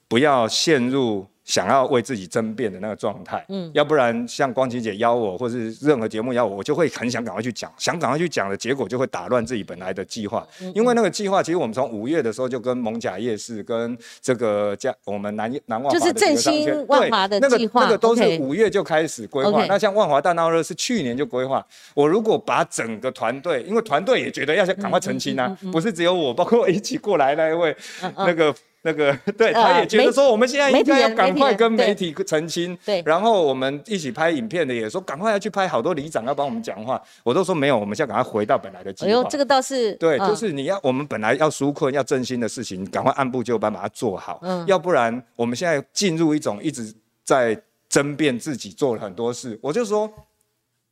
[0.08, 1.26] 不要陷入。
[1.52, 10.48] 想要为自己争辩的那个状态，嗯，要不然像光晴姐邀我，或是任何节目邀我，我就会很想赶快去讲，想赶快去讲的结果就会打乱自己本来的计划。
[10.74, 19.66] 因为那个计划，其实我们从五月的时候就跟蒙甲夜市、跟这个家我们南南万华就是振兴万华的计划，那个都是五月就开始规划。
[19.66, 21.62] 那像万华大闹热是去年就规划。
[21.94, 27.76] 我如果把整个团队，因为团队也觉得要赶快澄清啊，不是只有我，包括一起过来那一位
[28.16, 28.56] 那个。
[28.84, 32.76] 那个对，他也觉得说，我们现在应该要赶快跟媒体澄清。
[32.84, 37.02] 对，然后我们一起拍影片的也说，赶快要去拍，好多里长要帮我们讲话。
[37.24, 39.10] 我都说没有，我们现在赶快回到本来的计划。
[39.10, 44.40] 哎呦，这个倒是对，就是你要我们本来要纾困、要振兴的事情，赶快按部就班把它做好。
[44.42, 46.92] 嗯，要不然我们现在进入一种一直
[47.24, 47.56] 在
[47.88, 49.60] 争辩自己做了很多事。
[49.62, 50.12] 我就说，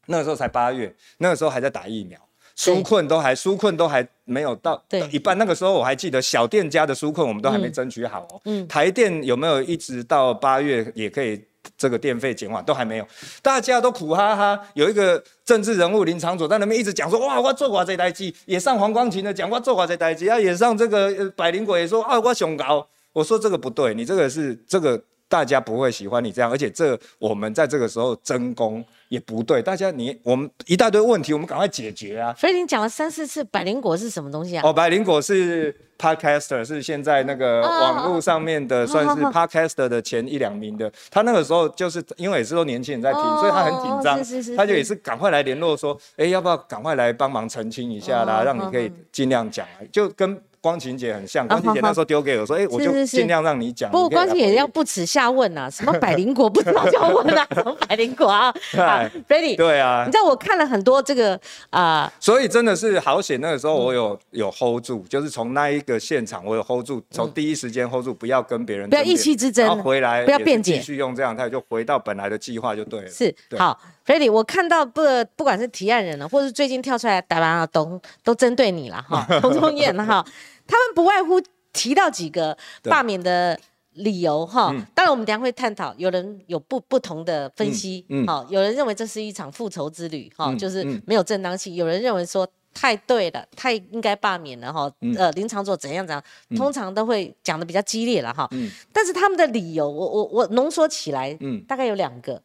[0.06, 2.20] 那个时候才八月，那个时候还在打疫苗。
[2.60, 8.42] 纾困都还纾困都还没有到一半，那个时候我还记得小店家的纾困我们都还没争取好哦。
[8.44, 11.42] 嗯，台电有没有一直到八月也可以
[11.78, 13.08] 这个电费减缓都还没有，
[13.42, 14.60] 大家都苦哈哈。
[14.74, 22.86] 有一个政治人物林长佐在那边一直讲说，哇，我做过这台机，也上黄光琴的讲，我做过这台机，啊，也上这个百灵果也说，啊，我熊高。
[23.14, 32.34] 我说这个不对，你这个是这个大家不会喜欢你这样，而且这我们在这个时候争功也不对，大家你我们一大堆问题，我们赶快解决啊！
[32.36, 34.64] 所以你讲了三四次百灵果是什么东西啊？
[34.66, 40.92] 哦，百灵果是 podcaster，是现在那个网络上面的算是 podcaster 的前一两名的。
[41.12, 50.42] 他那个时候就是因为也是说年轻人在听，所以他很紧张，他就也是赶快来联络说，哎，要不要赶快来帮忙澄清一下啦，让你可以尽量讲，就跟。
[50.62, 57.48] 光晴姐很像，光晴姐那时候丢给我说：“哎，我就尽量让你讲。”不，光晴姐要不耻下问啊， 什么百灵果不知道叫问啊？
[57.56, 58.54] 什么百灵果啊？
[58.78, 59.56] 啊，Ready？
[59.56, 61.40] 对啊，你知道我看了很多这个
[61.70, 63.40] 啊，所以真的是好险。
[63.42, 73.10] 那个时候我有有 hold 住，就是从那一个现场我有 hold 住，从第一时间 hold 住，不要跟别人不要意气之争，然后回来不要辩解，继续用这样态就回到本来的计划就对了。
[73.10, 73.80] 是好
[74.10, 74.32] ，Ready？
[74.32, 75.02] 我看到不
[75.36, 80.26] 不管是提案人呢，或是最近跳出来打完啊都都针对你了哈，洪忠燕哈。
[80.68, 81.42] 他们不外乎
[81.72, 83.60] 提到几个罢免的
[83.94, 96.24] 理由哈，当然我们等下会探讨，有人有不不同的分析，好，有人认为这是一场复仇之旅哈，就是没有正当性，有人认为说太对了，太应该罢免了哈，呃，林长佐怎样怎样，
[96.56, 98.48] 通常都会讲的比较激烈了哈，
[98.94, 101.36] 但是他们的理由，我我我浓缩起来，
[101.68, 102.40] 大概有两个，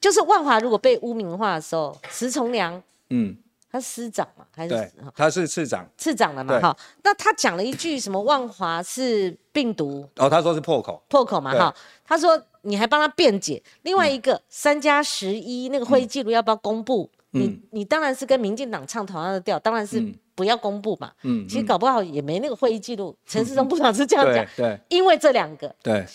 [0.00, 3.36] 就是万华如果被污名化的时候，石崇良，嗯。
[3.70, 6.58] 他是师长嘛，还是他是次长，次长了嘛？
[6.58, 6.74] 哈，
[7.04, 8.18] 那他讲了一句什么？
[8.22, 11.52] 万华是病毒哦，他说是破口，破口嘛？
[11.52, 13.62] 哈，他说你还帮他辩解。
[13.82, 17.10] 另外一个三加十一那个会议记录要不要公布？
[17.32, 20.02] 你你当然是跟民进党唱同样的调，当然是
[20.34, 21.12] 不要公布嘛。
[21.24, 23.14] 嗯，其实搞不好也没那个会议记录。
[23.26, 26.08] 陈世忠部长是这样讲，对，因为这两个，对，就。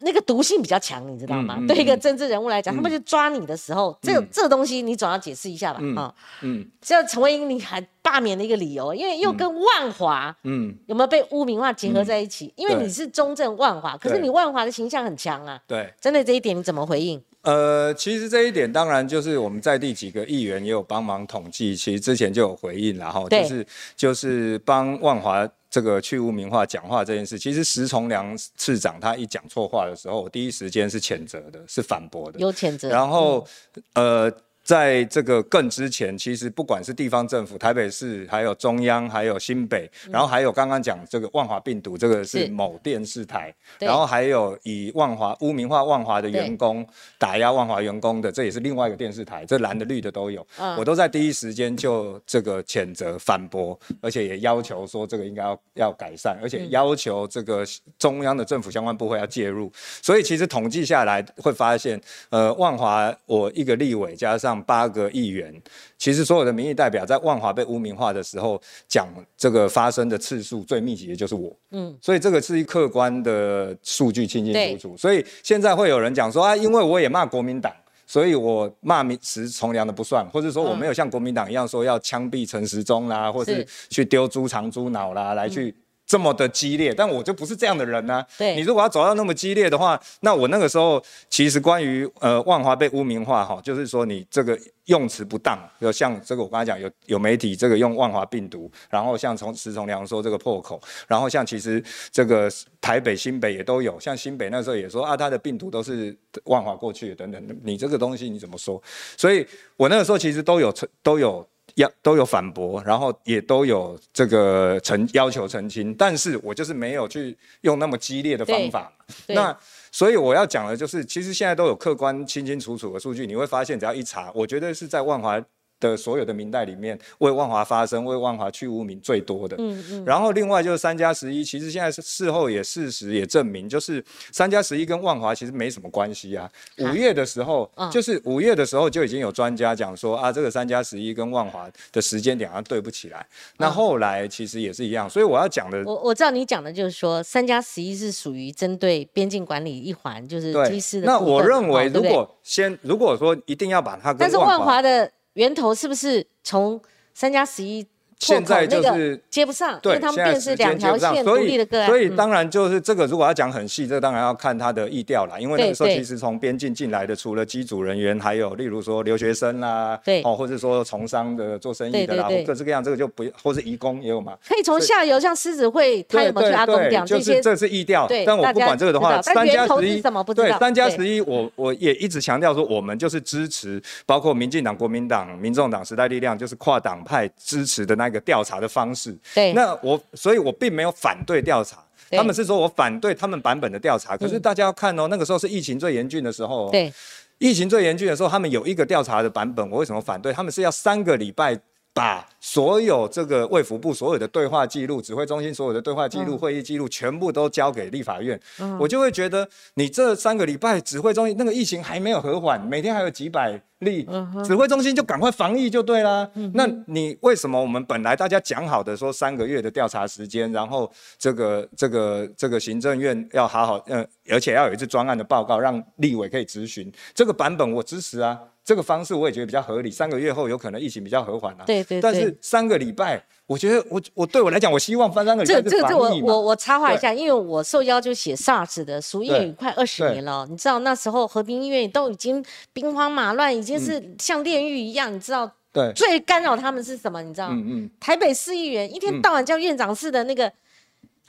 [0.00, 1.58] 那个毒性比较强，你知道吗？
[1.66, 5.80] 对一个政治人物来讲，他们就抓你的时候，这这东西你总要解释一下吧？
[5.96, 12.52] 啊，嗯，这要成为你还罢免的一个理由，因为又跟万华，嗯，有没有被污名化结合在一起？
[12.56, 15.60] 因为你是中正万华，可是你万华的形象很强啊。
[15.66, 17.20] 对，针对这一点你怎么回应？
[17.42, 23.66] 呃，其实这一点当然就是我们在地几个议员也有帮忙统计，其实之前就有回应然后就是
[23.96, 25.48] 就是帮万华。
[25.70, 32.88] 这个去污名化讲话这件事，其实石崇良市长他一讲错话的时候，我第一时间是谴责的，是反驳的，有谴责。
[32.88, 33.46] 然后，
[33.92, 34.32] 呃。
[34.68, 50.46] 在这个更之前，其实不管是地方政府、台北市，还有中央，还有新北，然后还有刚刚讲这个万华病毒，这个是某电视台，然后还有以万华污名化万华的员工，打压万华员工的，这也是另外一个电视台，这蓝的绿的都有，
[50.76, 57.64] 我都在第一时间就这个谴责反驳，而且也要求说这个应该要要改善，而且要求这个
[57.98, 59.72] 中央的政府相关部会要介入。
[60.02, 61.98] 所以其实统计下来会发现，
[62.28, 64.57] 呃，万华我一个立委加上。
[64.62, 65.54] 八个议员，
[65.96, 71.54] 其实所有的民意代表在万华被污名化的时候，讲这个发生的次数最密集的就是我。
[71.70, 74.96] 嗯，所以这个是一客观的数据，清清楚楚。
[74.96, 77.72] 所以现在会有人讲说啊，因为我也骂国民党，
[78.06, 85.74] 所以我骂民时从良的不算，或者说我没有像国民党一样说要枪毙陈时中啦，或是去丢猪肠猪脑啦，来去。
[86.08, 88.24] 这么的激烈，但我就不是这样的人呢。
[88.38, 102.50] 对，你如果要走到那么激烈的话，那我那个时候其实关于呃万华被污名化哈，就是说你这个用词不当，就像这个我刚才讲有有媒体这个用万华病毒，然后像从石崇良说这个破口，然后像其实这个
[102.80, 108.82] 台北新北也都有，像新北那时候也说啊，他的病毒都是万华过去的等等，你这个东西你怎么说？
[109.18, 109.46] 所以
[109.76, 111.46] 我那个时候其实都有都有。
[111.74, 118.92] 要都有反驳，然后也都有这个澄要求澄清，但是我就是没有去用那么激烈的方法。
[119.28, 119.56] 那
[119.90, 125.42] 所以我要讲的就是，其实现在都有客观清清楚楚的数据，你会发现只要一查，我觉得是在万华。
[125.80, 129.56] 的所有的明代里面，为万华发声、为万华去污名最多的。
[129.58, 130.04] 嗯嗯。
[130.04, 136.50] 然后另外就是三加十一，其实现在是事后也事实也证明，就是三加十一跟万华其实没什么关系啊。
[136.78, 143.26] 五月的时候，就是五月的时候就已经有专家讲说啊，这个三加十一跟万华的时间点啊对不起来。
[143.58, 151.06] 那后来其实也是一样，所以我要讲的，我我知道你讲的就是说三加十一是属于针对边境管理一环，就是机师的。
[151.06, 155.10] 那我认为，如果先如果说一定要把它跟但是万华的。
[155.38, 156.82] 源头是不是从
[157.14, 157.86] 三加十一？
[158.18, 165.38] 现在就是接不上，因为他们变是两条线独立的个案，所以当然就是这个，如果要讲很细，这当然要看他的意调啦。
[165.38, 174.36] 因为那个时候其实从边境进来的，除了机组人员，还有例如说留学生啦，对，哦，或者说从商的、做生意的啦，各式各样，这个就不，或是移工也有嘛。
[174.46, 177.40] 可以从下游，像狮子会，他有没有去阿公讲这些？
[177.40, 180.02] 这是意调，但我不管这个的话，三加十一，
[180.34, 188.78] 对，三加十一，我我也一直强调说，我们就是支持，包括民进党、国民党、民众党、时代力量，就是跨党派支持的那个调查的方。
[188.78, 196.70] 方式，对，那我，所以我并没有反对调查，他们是说我反对他们版本的调查，可是大家要看哦，那个时候是疫情最严峻的时候。
[196.70, 196.92] 对，
[197.38, 200.32] 疫情最严峻的时候，他们有一个调查的版本，我为什么反对？
[200.32, 201.58] 他们是要三个礼拜。
[201.98, 208.40] 把所有这个卫福部所有的对话记录、指挥中心所有的对话记录、会议记录，全部都交给立法院，
[208.78, 214.06] 我就会觉得，你这三个礼拜指挥中心那个疫情还没有和缓，每天还有几百例，
[214.44, 216.30] 指挥中心就赶快防疫就对啦。
[216.54, 228.38] 那你为什么我们本来大家讲好的说三个月的调查时间，然后这个这个这个行政院要好好，嗯，而且要有一次专案的报告，让立委可以咨询这个版本，我支持啊。
[228.68, 229.90] 这个方式我也觉得比较合理。
[229.90, 232.02] 三个月后有可能疫情比较和缓了，对对。
[232.02, 240.46] 但是三个礼拜，我觉得我我对我来讲，我希望翻三个礼拜这这这我我我插话一下，因为我受邀就写 SARS 的，属于快二十年了。
[240.50, 242.44] 你知道那时候和平医院都已经
[242.74, 245.10] 兵荒马乱，已经是像炼狱一样。
[245.10, 245.90] 你知道，对。
[245.94, 247.22] 最干扰他们是什么？
[247.22, 247.48] 你知道？
[247.48, 247.90] 嗯嗯。
[247.98, 250.52] 台北市议员一天到晚叫院长室的那个。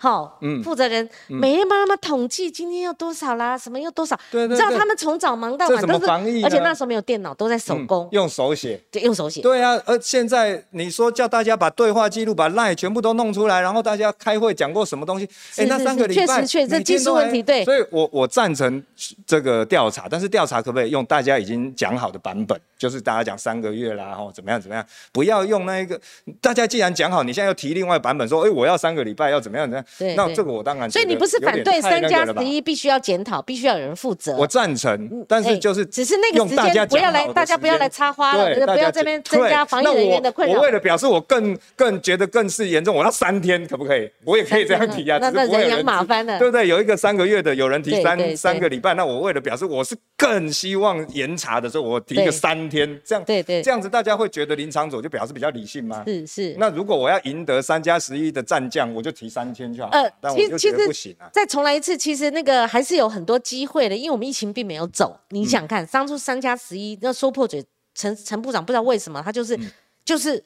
[0.01, 6.05] 好，嗯，负责人每天帮他们统计今天要多少啦，什么要多少，对对，知道他们从早忙到晚都是，
[6.45, 15.27] 而且那时候没有电脑，都在手工，用手写，对，用手写，对啊，而现在你说叫大家把对话记录、把 line 全部都弄出来，然后大家开会讲过什么东西，
[15.57, 18.81] 哎，那三个礼拜，确实确实这技术问题，对，所以我我赞成
[19.27, 25.99] 这个调查，但是调查可不可以用大家已经讲好的版本，就是大家讲三个月啦，然后怎么样怎么样，不要用那一个，
[26.39, 30.89] 大家既然讲好，你现在又提另外版本说，哎，我要三个礼拜要怎么样怎么样，对，那这个我当然。
[30.89, 34.35] 所以你不是反对三加十一必须要检讨，必须要有人负责。
[34.35, 40.55] 我赞成，但是就是只是那个时间不要来，大家不要来插花了，不要这边增加防疫人员的困扰。
[40.55, 44.09] 我为了表示我更更觉得更是严重，我要三天可不可以？
[44.23, 46.67] 我也可以这样 提啊，那那人仰马翻了，对不对？
[46.67, 56.03] 有一个三个月的，有人提三三个礼拜，那我为了表示我是更希望严查的时候，我提一个三天，这样对对，这样子大家会觉得林场佐就表示比较理性吗？
[56.05, 56.55] 是是。
[56.57, 59.89] 那如果我要赢得三加十一的战将，我就提三天就好。
[59.91, 61.30] 呃，但我就觉得不行啊。
[61.34, 65.19] 再重来一次，其实那个还是有很多机会的，因为我们疫情并没有走。
[65.30, 67.65] 你想看，当初三加十一，那说破嘴，
[67.95, 69.57] 陈陈部长不知道为什么，他就是
[70.05, 70.43] 就是。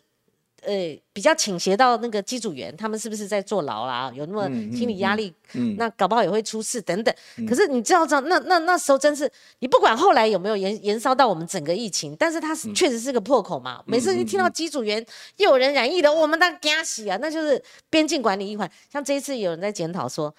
[0.66, 4.12] 呃，比较倾斜到那个机组员，他们是不是在坐牢啦？
[4.16, 5.34] 有那么心理压力，
[5.78, 7.14] 那搞不好也会出事等等。
[7.48, 13.84] 可是你知道，知道那那那时候真是，你不管后来有没有延延烧到我们整个疫情，但是它确实是个破口嘛。
[13.86, 15.06] 每次一听到机组员
[15.38, 18.70] 又有人染疫的，我们那惊喜啊，那就是边境管理一环。
[18.92, 20.34] 像这一次有人在检讨说。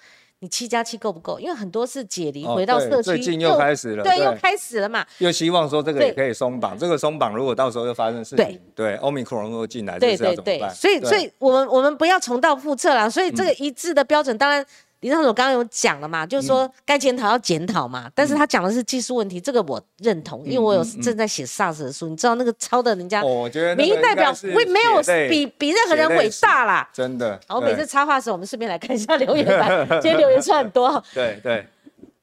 [0.45, 1.39] 你七加七够不够？
[1.39, 5.03] 因为很多是解离回到社区，最近又开始了，对，又开始了嘛。
[5.17, 10.69] 又希望说这个也可以松绑，这个松绑如果到时候又发生事情，对，欧米克戎又进来，这是要怎么办？
[10.71, 13.09] 所以，所以我们我们不要重蹈覆辙了。
[13.09, 14.63] 所以这个一致的标准，当然。
[15.05, 27.39] 李尚所刚刚有讲了嘛，就是说该检讨要检讨嘛，但是他讲的是技术问题，这个我认同，因为我有正在写 SARS 的书，你知道那个抄的人家，我觉得民意代表会没有比比任何人伟大啦，真的。
[27.49, 31.03] 我每次插话时，我们顺便来看一下留言板，今天留言算很多。
[31.13, 31.63] 对对。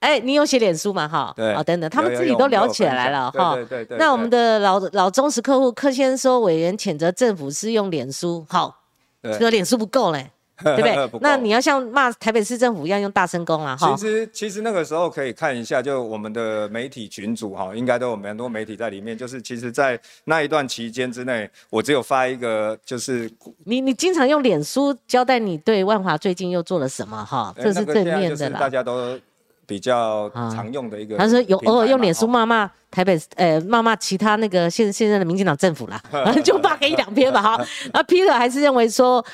[0.01, 1.07] 哎，你有写脸书嘛？
[1.07, 3.55] 哈，对，等等，他们自己都聊起来了哈。
[3.55, 3.97] 对对对。
[3.97, 8.77] 那我们的老老忠实客户柯先说，委员谴责政府是用脸书，好，
[9.23, 10.29] 这个脸书不够嘞。
[10.77, 11.21] 对不对？
[11.21, 13.77] 那你要像骂台北市政府一样用大声公啊！
[13.77, 19.17] 哈，其实其实那个时候可以看一下，就我们的媒体群组哈，应该都有蛮多媒体在里面。
[19.17, 23.31] 就是其实，在那一段期间之内，我只有发一个，就是
[23.65, 28.61] 你你经常用脸书交代你对万华最近又做了什么哈，这是正面的啦。
[28.61, 29.19] 大家都
[29.67, 31.17] 比较常用的一个。
[31.17, 36.01] 他说有偶尔用脸书骂骂台北，呃，骂骂其他那个现现在的民进党政府啦，
[36.45, 37.67] 就发给一两篇吧哈。
[37.93, 39.25] 那 Peter 还是认为说。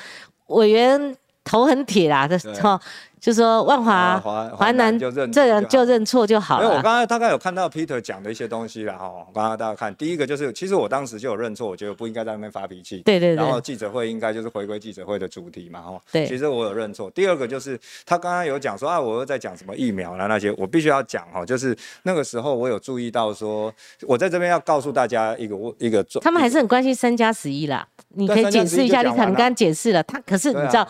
[0.49, 2.79] 委员头很铁啦，这哈。
[3.19, 6.63] 就说万华华南就认这人就认错就好了。
[6.63, 12.99] 因为我刚才大概有看到 Peter 讲的一些东西了哈，刚刚大家看，第一个就是其实我当时就有认错，我觉得不应该在那边发脾气。
[12.99, 13.35] 对对对。
[13.35, 15.99] 然后记者会应该就是回归记者会的主题嘛哈。
[16.11, 16.25] 对。
[16.25, 17.09] 其实我有认错。
[17.11, 23.73] 第二个就是他刚刚有讲说啊，我又在讲什么疫苗啦那些，我必须要讲哈，就是那个时候我有注意到说，
[24.07, 26.01] 我在这边要告诉大家一个一个。
[26.21, 30.87] 他们还是很关心三加十一啦，你可以解释一下，你可能刚刚解释了，他可是你知道。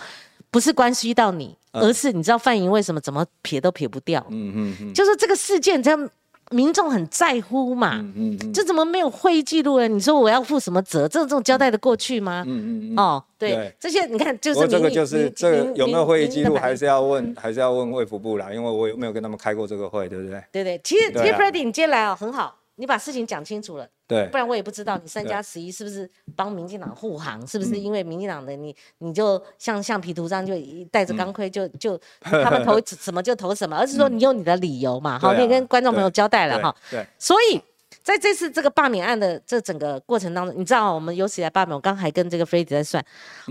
[0.51, 4.25] 不是关系到你，而是你知道范莹为什么怎么撇都撇不掉。
[4.29, 6.09] 嗯嗯嗯，就是这个事件，这样
[6.51, 7.97] 民众很在乎嘛。
[7.97, 9.87] 嗯嗯这怎么没有会议记录呢？
[9.87, 11.07] 你说我要负什么责？
[11.07, 12.43] 这这种交代的过去吗？
[12.47, 12.99] 嗯嗯嗯。
[12.99, 14.67] 哦，对，这些你看就是。
[14.67, 20.43] 这个就是这个有没有会议记录，还是要问，还是要问卫福部啦，因为我有没有跟他们开过这个会，对不对？
[20.51, 22.55] 对对，其实其实 Freddie 你今天来哦，很好。
[22.79, 30.53] 你把事情讲清楚了，对，不然我也不知道你三加十一是不是帮民进党护航，是不是因为民进党的你你就像橡皮图章就
[30.89, 37.61] 带着钢盔就 就他们投什么就投什么，而是说你有你的理由嘛，好，你跟观众朋友交代了哈，对，所以。
[38.09, 43.05] 在这次这个罢免案的这整个过程当中，你知道我们有史以来罢免，我刚还跟这个 f r e d d y 在算，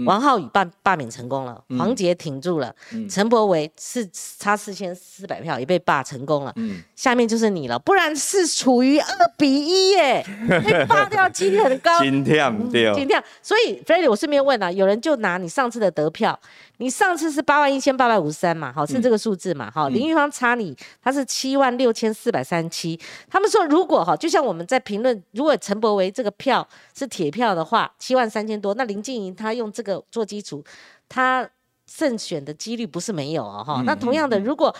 [0.04, 2.74] 王浩宇罢罢免成功了，黄杰挺住了，
[3.08, 4.04] 陈柏维是
[4.36, 6.52] 差四千四百票也被罢成功了，
[6.96, 9.06] 下面就是你了，不然是处于二
[9.36, 13.22] 比一耶，被罢掉几率很高， 心跳掉，心跳。
[13.40, 16.36] 所以 f r e d d y 我顺便问啊，有人就拿你上次的得票。
[16.80, 22.96] 你上次是八万一千八百五十三嘛，好是这个数字嘛，好林玉芳差你他是七万六千四百三十七。
[23.28, 30.64] 他们说如果哈，就像我们在评论，如果陈柏维这个票是铁票的话，七万三千多，那林静怡她用这个做基础，
[31.08, 31.48] 她
[31.86, 33.82] 胜选的几率不是没有哦哈。
[33.84, 34.74] 那同样的，如果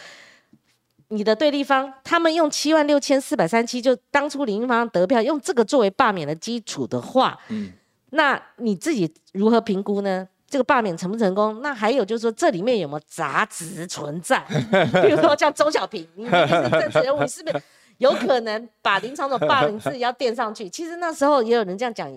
[1.08, 7.72] 你的对立方他们用七万六千四百三七，就当初林玉芳得票用这个作为罢免的基础的话，嗯，
[8.10, 10.26] 那你自己如何评估呢？
[10.50, 11.60] 这个罢免成不成功？
[11.60, 14.42] 那还有就是说，这里面有没有杂质存在？
[15.04, 17.62] 比如说像周小平，你是政治人物，是不是
[17.98, 20.68] 有可能把林长总霸凌自己要垫上去？
[20.70, 22.10] 其实那时候也有人这样讲，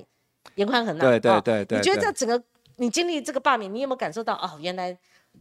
[0.56, 1.08] 严宽很难。
[1.08, 1.78] 对对对对。
[1.78, 2.42] 你觉得这整个
[2.78, 4.58] 你经历这个罢免，你有没有感受到哦？
[4.60, 4.98] 原来。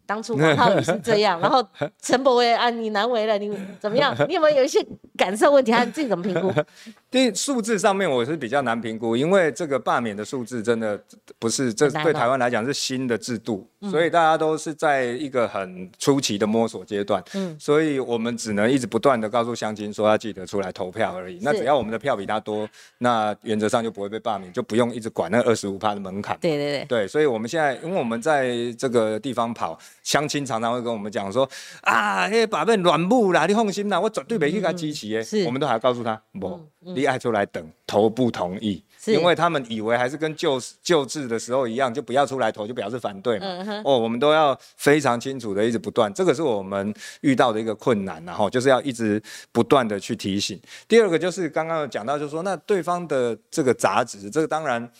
[0.07, 1.65] 当初王浩宇是这样， 然后
[2.03, 4.13] 陈伯威啊，你难为了，你怎么样？
[4.29, 4.85] 你有没有有一些
[5.17, 5.71] 感受问题？
[5.71, 6.53] 还是自己怎么评估？
[7.09, 11.01] 对数字上面我是比较难评估，因为这个罢免的数字真的
[11.39, 17.23] 不是这对台湾来讲是新的制度，所以大家都是在一个很初期的摸索阶段。
[17.35, 21.39] 嗯，所以我们只能一直不断的告诉乡亲说要记得出来投票而已。
[21.43, 22.69] 那只要我们的票比他多，
[22.99, 26.37] 那原则上就不会被罢免，就不用一直管那二十五趴的门槛。
[26.41, 26.85] 对对对。
[26.87, 29.79] 对，所以我们现在因为我们在这个地方跑。
[30.03, 31.49] 乡亲常常会跟我们讲说
[31.83, 35.23] 啊，嘿把本软木啦，你放心啦，我绝对没去他支持的。
[35.23, 43.83] 是，我们都还要告诉他，不，你爱出来等，投不同意，因为他们以为还是跟旧旧制的时候一样，就不要出来投，就表示反对嘛。
[43.85, 49.23] 哦，我们都要非常清楚的，一直不断，这个是我们遇到的一个困难，然后就是要一直
[49.53, 50.61] 不断的去提醒。
[50.89, 54.91] 第二个就是刚刚有讲到，就是说那对方的这个杂质，这个当然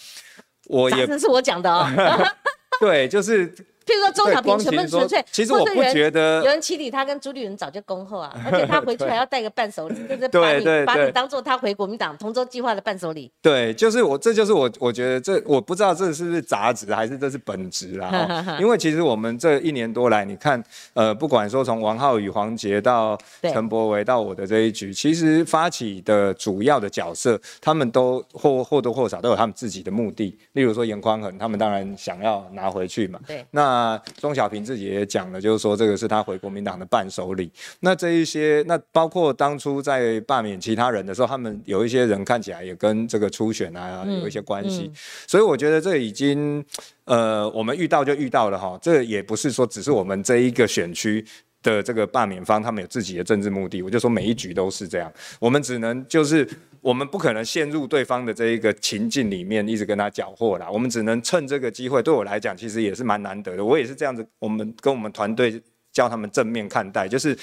[0.67, 1.87] 我也是我讲的哦。
[2.81, 3.53] 对，就是。
[3.87, 5.25] 譬如说周小平纯不纯粹？
[5.33, 13.31] 其实我不觉得有人起底他跟朱立伦早就恭候啊， 而且他回去还要带个伴手礼，就是把你把你当做他回国民党同舟计划的伴手礼。
[13.43, 18.57] 对，就是我，这就是我，我觉得这我不知道这是不是杂质还是这是本质啦。
[18.61, 20.63] 因为其实我们这一年多来，你看，
[20.95, 30.39] 呃，不管说从王浩宇、黄杰到陈柏维到我的这一局，其实发起的主要的角色，他们都或或多或少都有他们自己的目的。
[30.53, 33.19] 例如说严宽恒，他们当然想要拿回去嘛。
[33.27, 33.70] 对，那。
[33.71, 37.49] 那钟小平自己也讲了，就是说这个是他回国民党的伴手礼。
[37.79, 44.91] 那这一些，那包括当初在罢免其他人的时候，他们有一些人看起来也跟这个初选啊有一些关系。
[45.25, 46.65] 所以我觉得这已经，
[47.05, 48.77] 呃，我们遇到就遇到了哈。
[48.83, 51.25] 这也不是说只是我们这一个选区
[51.63, 53.83] 的这个罢免方，他们有自己的政治目的。
[53.83, 56.49] 我就说每一局都是这样，我们只能就是。
[56.83, 60.67] 我们不可能陷入对方的这一个情境里面，一直跟他搅和啦。
[60.71, 63.63] 我们只能趁这个机会，对我来讲，其实也是蛮难得的。
[63.63, 67.37] 我也是这样子，我们跟我们团队教他们正面看待，就是。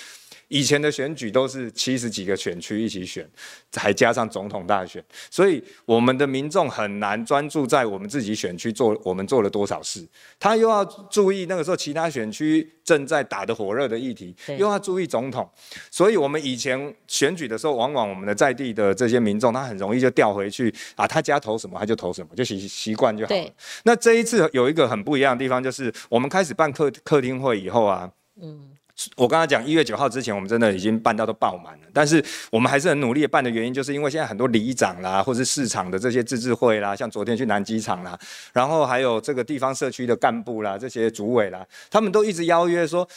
[0.49, 3.29] 以前的选举都是七十几个选区一起选，
[3.75, 10.07] 还加上总统大选，所以我们的民众很难专注在我们自己选区做我们做了多少事，
[10.39, 15.49] 他又要注意那个时候其他选区正在打的火热的议题，又要注意总统，
[15.91, 23.51] 所以我们以前选举的时候，往往我们的在地的这些民众，他很容易就调回去啊，他家投什么他就投什么，就习习惯就好了。
[23.83, 28.09] 那这一次有一个很不一样的地方，就是我们开始办客客厅会以后啊，
[28.41, 28.76] 嗯。
[29.15, 31.87] 我刚才讲一月九号之前，我们真的已经办到都爆满了。
[31.93, 38.17] 但是我们还是很努力的办的原因，就是因为现在很多里长啦，或是市场的这些自治会啦，像昨天去南机场啦，
[38.53, 43.07] 然后还有这个地方社区的干部啦，这些主委啦，他们都一直邀约说，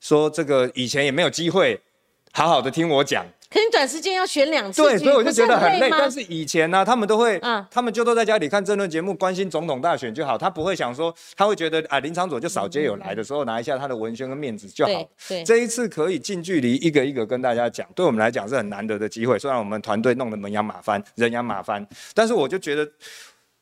[0.00, 1.78] 说这个以前也没有机会
[2.32, 3.26] 好好的听我讲。
[3.50, 5.90] 可你短时间要选两次，对，所以我就觉得很累。
[5.90, 10.38] 但是以前呢，他们都会，嗯，他们就都在家里看争论节目，关心总统大选就好。
[10.38, 15.10] 他不会想说，他会觉得啊，林长佐就少接有来的时候拿一下他的文宣跟面子就好。
[15.28, 19.36] 对，这一次可以近距离一个一个跟大家讲，对我们来讲是很难得的机会。
[19.36, 21.84] 虽然我们团队弄得门仰马翻，人仰马翻，
[22.14, 22.88] 但是我就觉得，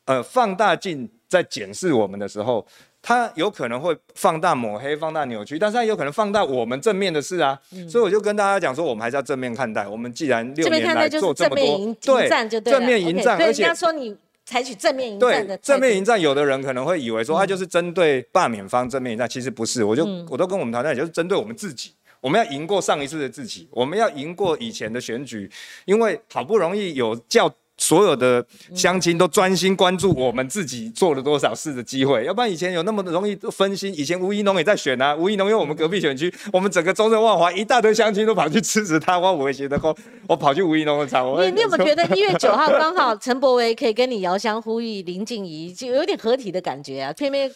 [0.05, 2.63] 呃，放大镜在检视我们的时候。
[3.01, 7.57] 它有可能会放大抹黑、放大扭曲，但是它有可能放大我们正面的事啊。
[7.89, 9.87] 所以我就跟大家讲说，我们还是要正面看待。
[9.87, 19.83] 我们既然六年来做这么多，对正面迎战，而且人家说你采取正面迎战的正面迎战，有的人可能会以为说他就是针对罢免方正面迎战，其实不是。
[19.83, 25.49] 我就我都跟我们团队就是针对我们自己，我们要赢过上一次的自己，我们要赢过以前的选举，
[25.85, 27.49] 因为好不容易有叫。
[27.79, 33.91] 所有的乡亲都专心关注我们自己做了多少事的机会，要不然以前有那么容易分心。
[33.97, 39.95] 以前吴一农也在选啊，吴一农因为我们隔壁选区，我们整个中正万华一大堆乡亲都跑去支持他，我我觉得我
[40.27, 47.13] 我跑去吴一农的场，你你有没有觉得一月九号刚好陈柏维可以跟你遥相呼吁，林静怡就有点合体的感觉啊？
[47.13, 47.49] 偏偏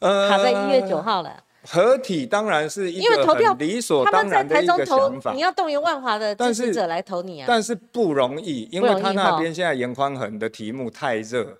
[0.00, 1.36] 卡在一月九号了。
[1.66, 5.32] 合体当然是一个很理所当然的一个想法。
[5.32, 11.58] 你要动员万华的支持者来投你啊，但是不容易，因为他那边现在严宽恒的题目太热。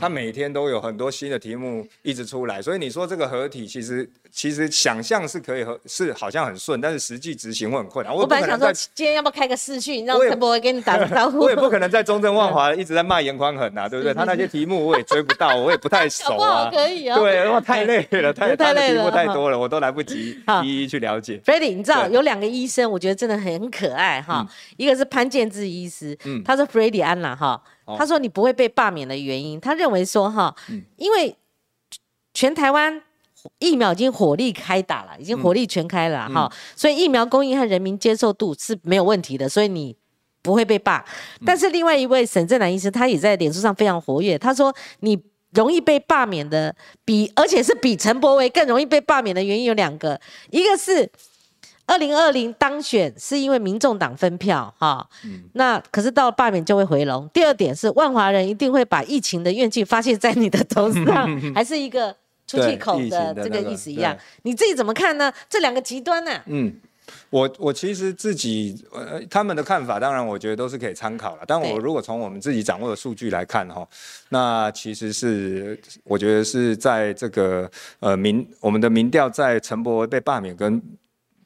[0.00, 8.14] 他每天都有很多新的题目一直出来，所以你说这个合体其实其实想象是可以和是好像很顺，但是实际执行会很困难。
[8.14, 11.38] 我本来想说今天要不要开个视讯，让陈博跟你打个招呼。
[11.44, 14.12] 我也不可能在中正万华一直在骂严宽恒啊，对不对？
[14.14, 16.70] 他那些题目我也追不到，我也不太熟啊。
[16.70, 17.18] 可以啊。
[17.18, 21.40] 对，哇，太累了，太 太累了，题目太多了，我都来不及一一去了解。
[21.44, 24.46] Freddie，你知道有两个医生，我觉得真的很可爱哈。
[24.76, 27.62] 一个是潘建志医师，嗯，他是 f r e d d y 安了哈。
[27.96, 30.54] 他说：“你不会被罢免的原因，他认为说哈，
[30.96, 31.36] 因为
[32.34, 33.02] 全台湾
[33.58, 39.96] 疫苗已经火力开打了，已经火力全开了哈，所以疫苗供应和人民接受度是没有问题的，所以你
[40.42, 41.04] 不会被罢。
[41.46, 45.18] 但是另外一位沈正南医生，他也在脸书上非常活跃，他说你
[45.52, 46.74] 容易被罢免的，
[47.04, 50.20] 比而且是比陈柏维更容易被罢免的原因有两个，
[50.50, 51.10] 一个是。”
[51.88, 55.08] 二零二零当选是因为民众党分票哈，
[55.54, 57.26] 那可是到了罢免就会回笼。
[57.32, 62.14] 第二点是万华人一定会把疫情的怨气发泄在你的头上， 还是一个
[62.46, 64.14] 出气口的这个意思一样？
[64.42, 65.32] 你自己怎么看呢？
[65.48, 66.30] 这两个极端呢？
[66.44, 66.76] 嗯，
[67.30, 71.42] 我我其实自己呃他们的看法，当然我觉得都是可以参考了。
[71.46, 73.88] 但我如果从我们自己掌握的数据来看哈，
[74.28, 77.70] 那其实是我觉得是在这个
[78.00, 80.82] 呃民我们的民调在陈伯被罢免跟。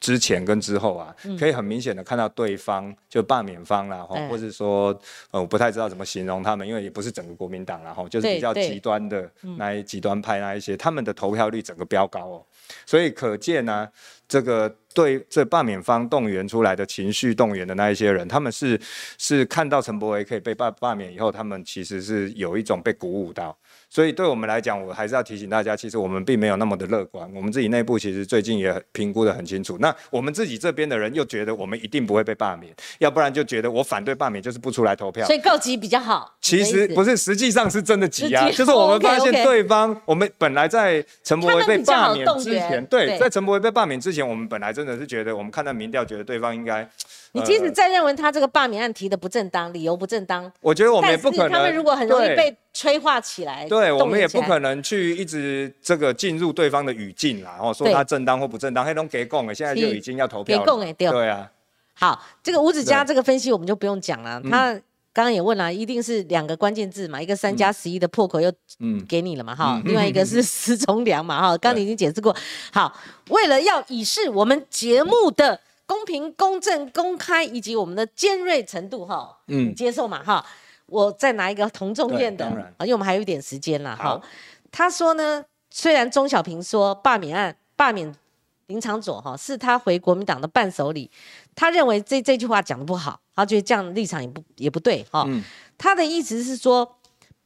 [0.03, 4.88] 之前跟之后啊，可以很明显的看到对方就罢免方啦，或者说
[5.30, 12.46] 呃，我不太知道怎么形容他们，因为也不是整个国民党然后就是比较极端的那一极端派那一些，他们的投票率整个飙高哦，
[12.84, 13.88] 所以可见呢，
[14.26, 18.80] 这个对这罢免方动员出来的情绪动员的那一些人，他们是
[19.18, 23.57] 是看到陈柏维可以被罢罢免以后，他们其实是有一种被鼓舞到。
[23.93, 27.30] 所以对我们来讲，我还是要提醒大家，其实我们并没有那么的乐观。
[27.34, 29.76] 我们自己内部其实最近也评估的很清楚。
[29.80, 35.26] 那我们自己这边的人又觉得我们一定不会被罢免，要不然就觉得我反对罢免就是不出来投票。
[35.26, 36.34] 所以告急比较好。
[36.40, 38.51] 其实不是，实际上是真的急啊。
[38.51, 46.88] 就是我们发现对方，我们本来在陈柏维被罢免之前，对，在陈柏维被罢免之前，我们本来真的是觉得，我们看到民调，觉得对方应该。
[47.34, 51.50] 你即使再认为他这个罢免案提的不正当，理由不正当，我觉得我们也不可能。
[51.50, 58.84] 他们如果很容易被催化起来，对我们也不可能去一直这个进入对方的语境啦，然后说他正当或不正当。
[58.84, 60.62] 黑龙给供哎，现在就已经要投票了。
[60.62, 61.50] 给供哎，对啊。
[61.94, 64.38] 好，这个吴子嘉这个分析我们就不用讲了。
[64.50, 64.74] 他
[65.14, 72.36] 刚刚也问了，一定是两个关键字嘛，一个三加十一的破口又嗯给你了嘛哈，另外一个是施从良嘛哈，刚你已经解释过。
[72.70, 72.94] 好，
[73.30, 75.58] 为了要以示我们节目的。
[75.93, 80.43] 公平、公正、公开，以及我们的尖锐程度，哈，嗯，接受嘛，哈，
[80.86, 82.47] 我再拿一个同众院的，
[82.78, 84.18] 啊，因为我们还有一点时间了，哈。
[84.70, 88.11] 他说呢，虽然钟小平说罢免案罢免
[88.68, 91.11] 林长佐，哈，是他回国民党的伴手礼，
[91.55, 95.28] 他认为这这句话讲的不好，他觉得这样立场也不也不对，哈。
[95.76, 96.97] 他的意思是说，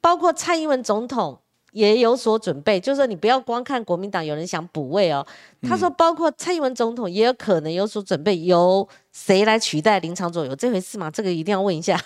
[0.00, 1.40] 包括蔡英文总统。
[1.76, 5.24] 也有所准备，就是说你不要光看国民党有人想补位哦。
[5.68, 11.10] 他说，包括蔡英文总统也有可能有所准备，由谁来取代林长佐有这回事吗？
[11.10, 12.00] 这个一定要问一下，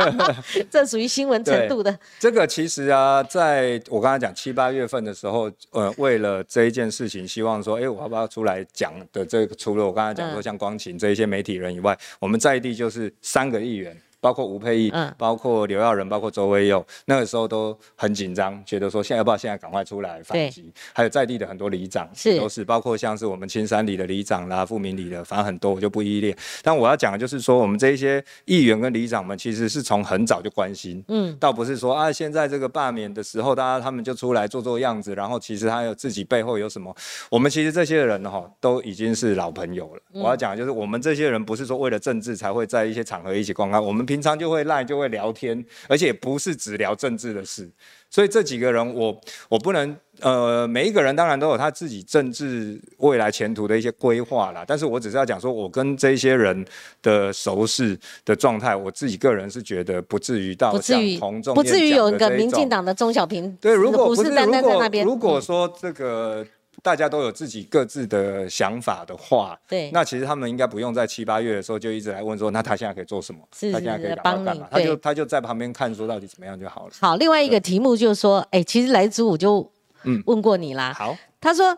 [0.70, 1.98] 这属于新闻程度的。
[2.18, 9.24] 这个其实啊，在我刚才讲七八月份的时候，呃，为了这一件事情，希望说，哎，我要不要出来讲的？
[9.24, 13.96] 这个除了我刚才讲说像光晴这一些媒体人以外，我们在地就是三个议员。
[14.20, 20.72] 包括吴佩义，包括刘耀仁，包括周威佑，那个时候都很紧张，觉得说现在要不要现在赶快出来反击？
[20.92, 26.36] 还有在地的很多里长是，都是包括像是我们青山里的里长啦、富民里的，反正很多我就不一列。
[26.62, 36.92] 但我要讲的就是说，我们这一些议员跟里长们，其实是从很早就关心，嗯，倒不是说啊，现在这个罢免的时候，大家他们就出来做做样子，然后其实他有自己背后有什么？
[37.30, 40.02] 我们其实这些人哈，都已经是老朋友了。
[40.12, 44.07] 我要讲的就是，我们这些人不是说为了政治才会在一些场合一起公开，我们。
[44.08, 47.68] 平常就会赖，就会聊天，而且不是只聊政治的事。
[48.10, 54.64] 所以这几个人，我我不能呃，每一个人当然都有他自己政治未来前途的一些规划啦。
[54.66, 56.64] 但是我只是要讲说，我跟这些人
[57.02, 66.46] 的熟识的状态，我自己个人是觉得不至于到像同众不至于有一个民进党的钟小平对，如果不是如果如果说这个。
[66.80, 73.40] 大家都有自己各自的想法的话，对，那其实他们应该不用在七八月的时候就一直来问说，那他现在可以做什么？
[73.52, 76.92] 是他现在可以帮你，他就他就在旁边看说到底怎么样就好了。
[77.00, 79.70] 好，另外一个题目就是说，哎，其实来猪我就
[80.04, 80.92] 嗯问过你啦。
[80.96, 81.76] 好，他说，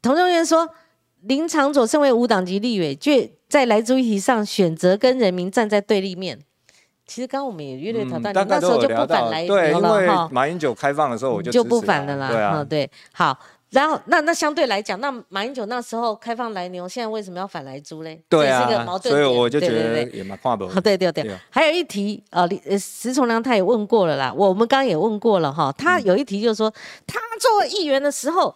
[0.00, 0.68] 童中元说，
[1.22, 6.38] 林长佐身为无党籍立委，却在来猪议题上选择跟人民站在对立面。
[7.04, 12.28] 其实刚刚我们也约略讨论，你那时候就不反来对，因为马英九开放的时候我就就不反了啦。
[12.28, 13.36] 对啊，对，好。
[13.72, 18.22] 然后那那相对来讲，那马英九那时候开放来牛，现在为什么要反来猪嘞？
[18.28, 18.68] 对啊，
[19.02, 20.66] 所以我就觉得也蛮跨不。
[20.82, 22.46] 对对对，还有一题，呃，
[22.78, 26.70] 石崇良他也问过了啦，我们刚刚也问过了哈，他有一题就是说，
[27.06, 28.54] 他作为议员的时候，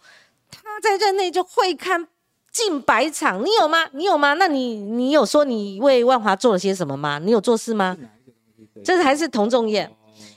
[0.50, 2.06] 他在任内就会看
[2.52, 3.86] 近百场，你有吗？
[3.92, 4.34] 你有吗？
[4.34, 7.18] 那你你有说你为万华做了些什么吗？
[7.18, 7.96] 你有做事吗？
[8.84, 9.90] 这还是同仲宴。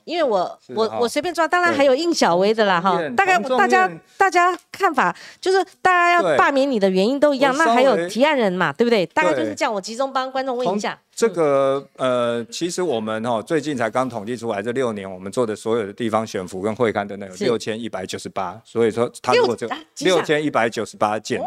[0.09, 2.99] 因为我我我随便抓，当然还有应小薇的啦哈。
[3.15, 9.05] 大概大家大家看法就是大家要罢免你的原因都一样，那还有提案人嘛，对不对？
[9.05, 10.97] 大概就是这样，我集中帮观众问一下。
[11.19, 19.67] 这个呃，其实我们哈最近才刚统计出来，这六年我们做的所有的地方选服跟会刊等等有六千一百九十八，所以说他如果就
[19.99, 21.41] 六千一百九十八件。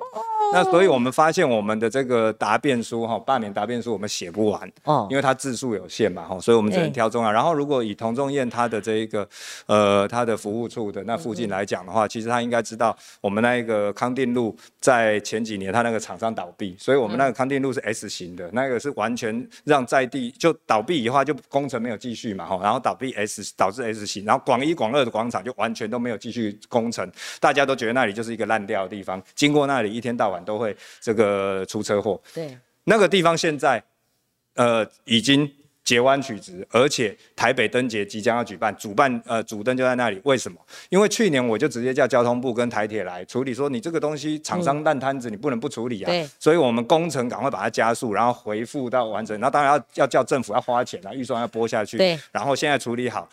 [0.54, 7.32] 那所以，我们发现我们的这个答辩书哈，半年答辩书我们写不完哦，因为它字数有限嘛哈，所以我们只能挑重要。
[7.32, 9.26] 然后，如果以童仲彦他的这一个
[9.64, 27.10] 呃他的服务处的那附近来讲的话，其实他应该知道我们那一个康定路在前几年他那个厂商倒闭，所以我们那个康定路是 S 型的，那个是完全让在地就倒闭以后就工程没有继续嘛哈，然后倒闭 S 导致 S 型，然后广一广二的广场就完全都没有继续工程，
[27.40, 30.42] 大家都觉得那里就是一个烂掉的地方，经过那里一天到晚。
[30.44, 33.80] 都会这个出车祸，对，那个地方现在，
[34.56, 35.48] 呃，已经
[35.84, 40.20] 截弯取直，而且台北灯节即将要举办，主办呃主灯就在那里。
[40.24, 40.58] 为什么？
[40.90, 46.06] 因为去年我就直接叫交通部跟台铁来处理，说你这个东西厂商烂摊子，你不能不处理啊。
[46.06, 49.38] 对，所以我们工程赶快把它加速，然后回复到完成。
[49.40, 51.98] 那当然要要叫政府要花钱啊，预算要拨下去。
[51.98, 53.28] 对，然后现在处理好。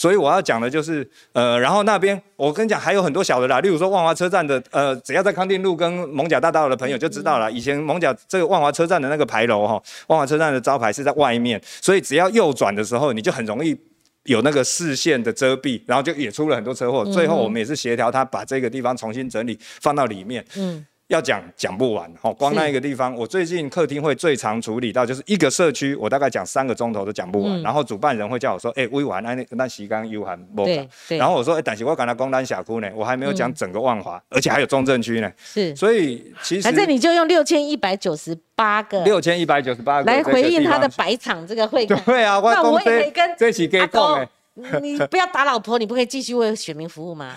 [0.00, 7.52] 所以我要讲的就是，呃，然后那边我跟你讲还有很多小的啦，例如说万华车站的，呃，只要在康定路跟蒙甲大道的朋友就知道了。
[7.52, 13.78] 以前蒙甲这个万华车站的那个牌楼哈，万华车站的招牌是在外面，所以只要右转的时候，你就很容易
[14.24, 17.04] 有那个视线的遮蔽，然后就也出了很多车祸。
[17.04, 20.42] 最后我们也是协调他把这个地方重新整理放到里面。
[20.56, 20.86] 嗯。
[21.10, 27.60] 要讲讲不完，哦，光那一个地方，我最近客厅会最常处理到，就是一个社区，我大概讲三个钟头都讲不完。
[27.62, 30.88] 然后主办人会叫我说，哎，微完，那那洗干又喊不对。
[31.08, 35.28] 然后我说，哎，但是我讲到公单峡谷呢，我还没有讲整个万华，而且还有中正区呢。
[35.42, 35.74] 是。
[35.74, 36.62] 所以其实。
[36.62, 39.02] 反正你就用六千一百九十八个。
[39.02, 40.04] 六千一百九十八个。
[40.04, 41.84] 来回应他的百场这个会。
[41.86, 44.28] 对啊，那我也可以跟这起给讲哎。
[44.54, 47.34] 你不要打老婆，你不可以继续为选民服务吗？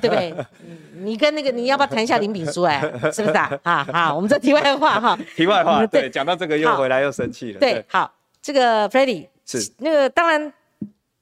[0.00, 0.34] 对不对？
[0.94, 2.62] 你跟那个你要不要谈一下林炳书？
[2.62, 2.80] 哎，
[3.12, 3.60] 是不是啊？
[3.62, 5.16] 啊好，我们这题外话哈。
[5.36, 7.60] 题外话，对，讲到这个又回来又生气了。
[7.60, 10.52] 对，好，这个 f r e d d y 是那个当然，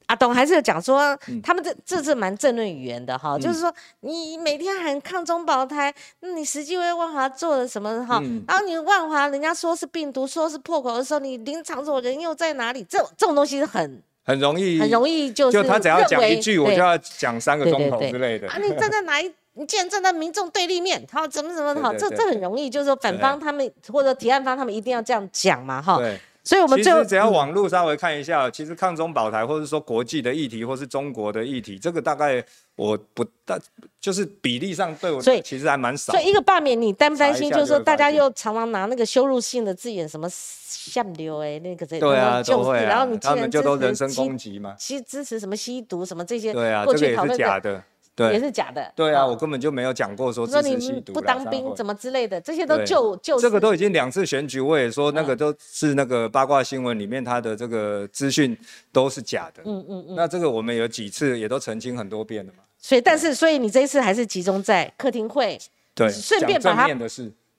[0.07, 8.19] 阿董还是有讲说他们这这是蛮正论语言的哈，就是说你每天喊抗中保台，那你实际为万华做了什么哈？
[8.47, 12.83] 然后你万华人家说是病毒，说是破口的时候，你林场所人又在哪里？
[12.89, 14.01] 这这种东西是很。
[14.25, 18.49] 很容易，很容易就是就他只要讲一句，我就要讲三个钟头之类的。
[18.49, 19.31] 啊，你站在哪一？
[19.53, 21.93] 你既然站在民众对立面，好，怎么怎么好？
[21.93, 25.99] 这这很容易，就是说反方他们或者提案方他们一定要这样讲嘛，哈。
[25.99, 26.19] 对。
[26.45, 32.41] 所以我们其实只要网络稍微看一下，其实抗中保台，或者说国际的议题，或是中国的议题，这个大概
[32.75, 33.59] 我不大，
[33.99, 36.13] 就是比例上对我，所以其实还蛮少。
[36.13, 37.51] 所以一个罢免，你担不担心？
[37.51, 47.83] 就是说大家又常常拿那个羞辱性的字眼，什么下流哎那个这，对啊，就会，然后你他们就都人身攻击嘛，其实支持什么吸毒什么这些，对啊，这个也是假的。
[48.17, 48.91] 也是假的。
[48.95, 58.57] 对啊，我根本就没有讲过说支持吸毒、不当兵怎么之类的，这些都就就这个都已经两次选举，我也说那个都是那个八卦新闻里面他的这个资讯
[58.91, 59.61] 都是假的。
[59.65, 60.15] 嗯嗯嗯。
[60.15, 62.59] 那这个我们有几次也都澄清很多遍了嘛。
[62.77, 65.59] 所以，但是，所以你这一次还是集中在客厅会，
[65.93, 66.87] 对，顺便把它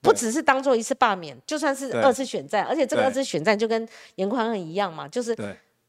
[0.01, 5.35] 不只是当做一次罢免，就算是二次选战，而且这个二次选战就跟严宽恒一样嘛，就是。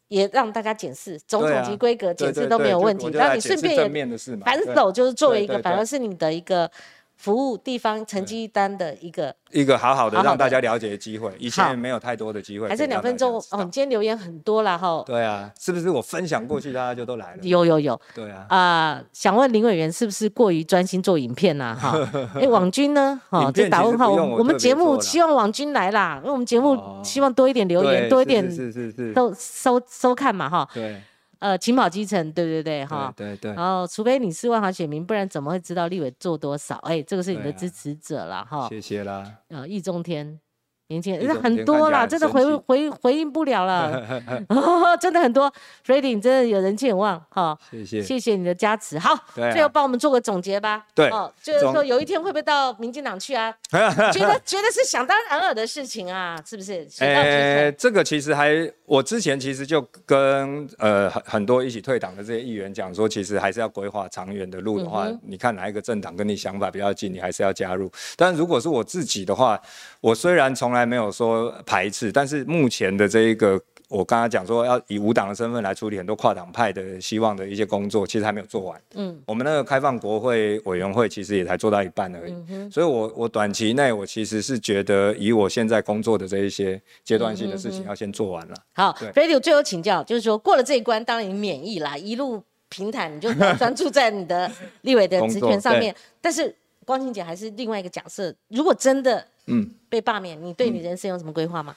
[0.08, 6.70] 也让大家检视总统级规格检视都没有问题，然后你顺便也反手就是作为一个，反而是你的一个。
[7.18, 12.68] 服务地方成绩单的一个一个好好的让大家了解的机会，以前没有太多的机会。
[12.68, 15.02] 还剩两分钟哦，你今天留言很多了哈。
[15.04, 17.38] 对啊，是不是我分享过去，大家就都来了？
[17.42, 18.00] 有有有。
[18.14, 18.46] 对啊。
[18.48, 21.76] 啊，想问林委员是不是过于专心做影片呐？
[21.78, 21.98] 哈，
[22.40, 23.20] 哎，网军呢？
[23.28, 24.12] 哈，这打问号。
[24.12, 30.68] 我们节目希望网军来啦，因为我们节目希望多一点留言，多一点是是是收收收看嘛哈。
[30.72, 31.02] 对。
[31.40, 33.52] 呃，勤跑基层，对对对，哈，对对。
[33.54, 36.76] 然后，除非你是万华选民，不然怎么会知道立委做多少？
[36.78, 38.68] 哎，这个是你的支持者了，哈。
[38.68, 39.38] 谢谢啦。
[39.48, 40.40] 呃，易中天。
[40.88, 44.02] 年轻人很多啦，真的回回回应不了了，
[44.48, 45.52] 哦真的很多。
[45.86, 48.98] r e d y 真的有人气很旺，哈，谢谢，谢谢你的加持。
[48.98, 50.86] 好，最后帮我们做个总结吧。
[50.94, 53.54] 对，哦，就是说有一天会不会到民进党去啊？
[54.12, 56.86] 觉得觉得是想当然尔的事情啊，是不是？
[57.00, 58.50] 呃，这个其实还，
[58.86, 67.90] 我之前其实就跟呃很很多一起退党的这些议员讲说，其实还是要规划长远的路的话，你看哪一个政党跟你想法比较近，你还是要加入。
[68.16, 69.60] 但如果是我自己的话，
[70.00, 78.80] 我虽然从来还没有说排斥，但是目前的这一个，我刚刚讲说要以无党的身份来处理很多跨党派的希望的一些工作，其实还没有做完。
[78.94, 82.32] 嗯，我们那个开放国会委员会其实也才做到一半而已。
[82.50, 88.54] 嗯所以我我短期内我其实是觉得以我现在工作的这一些阶段性的事情要先做完了。
[88.74, 94.50] 好，Radio 最后请教，就是说过了这一关，当然你免疫啦，一路平坦，你就专注在你的
[94.82, 95.94] 立委的职权上面。
[96.20, 96.54] 但是
[96.84, 99.26] 光晴姐还是另外一个假设，如果真的。
[99.48, 101.74] 嗯，被罢免，你对你人生有什么规划吗？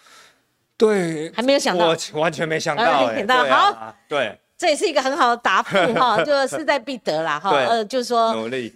[0.78, 2.84] 对，还没有想到，我完全没想到。
[3.48, 7.52] 好，对，这也是一个很好的答复 哈，就势在必得啦哈。
[7.52, 8.74] 呃，就是说努力，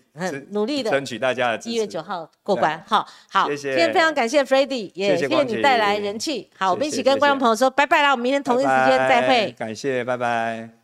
[0.52, 1.70] 努力的争取大家的。
[1.70, 3.70] 一月九号过关，好好，谢谢。
[3.70, 6.48] 今天非常感谢 f r e d d y 也谢谢你带来人气。
[6.58, 9.52] 好，我们一起跟观众朋友说拜拜啦，我们明天同一时间再会。
[9.58, 10.74] 感谢，拜拜。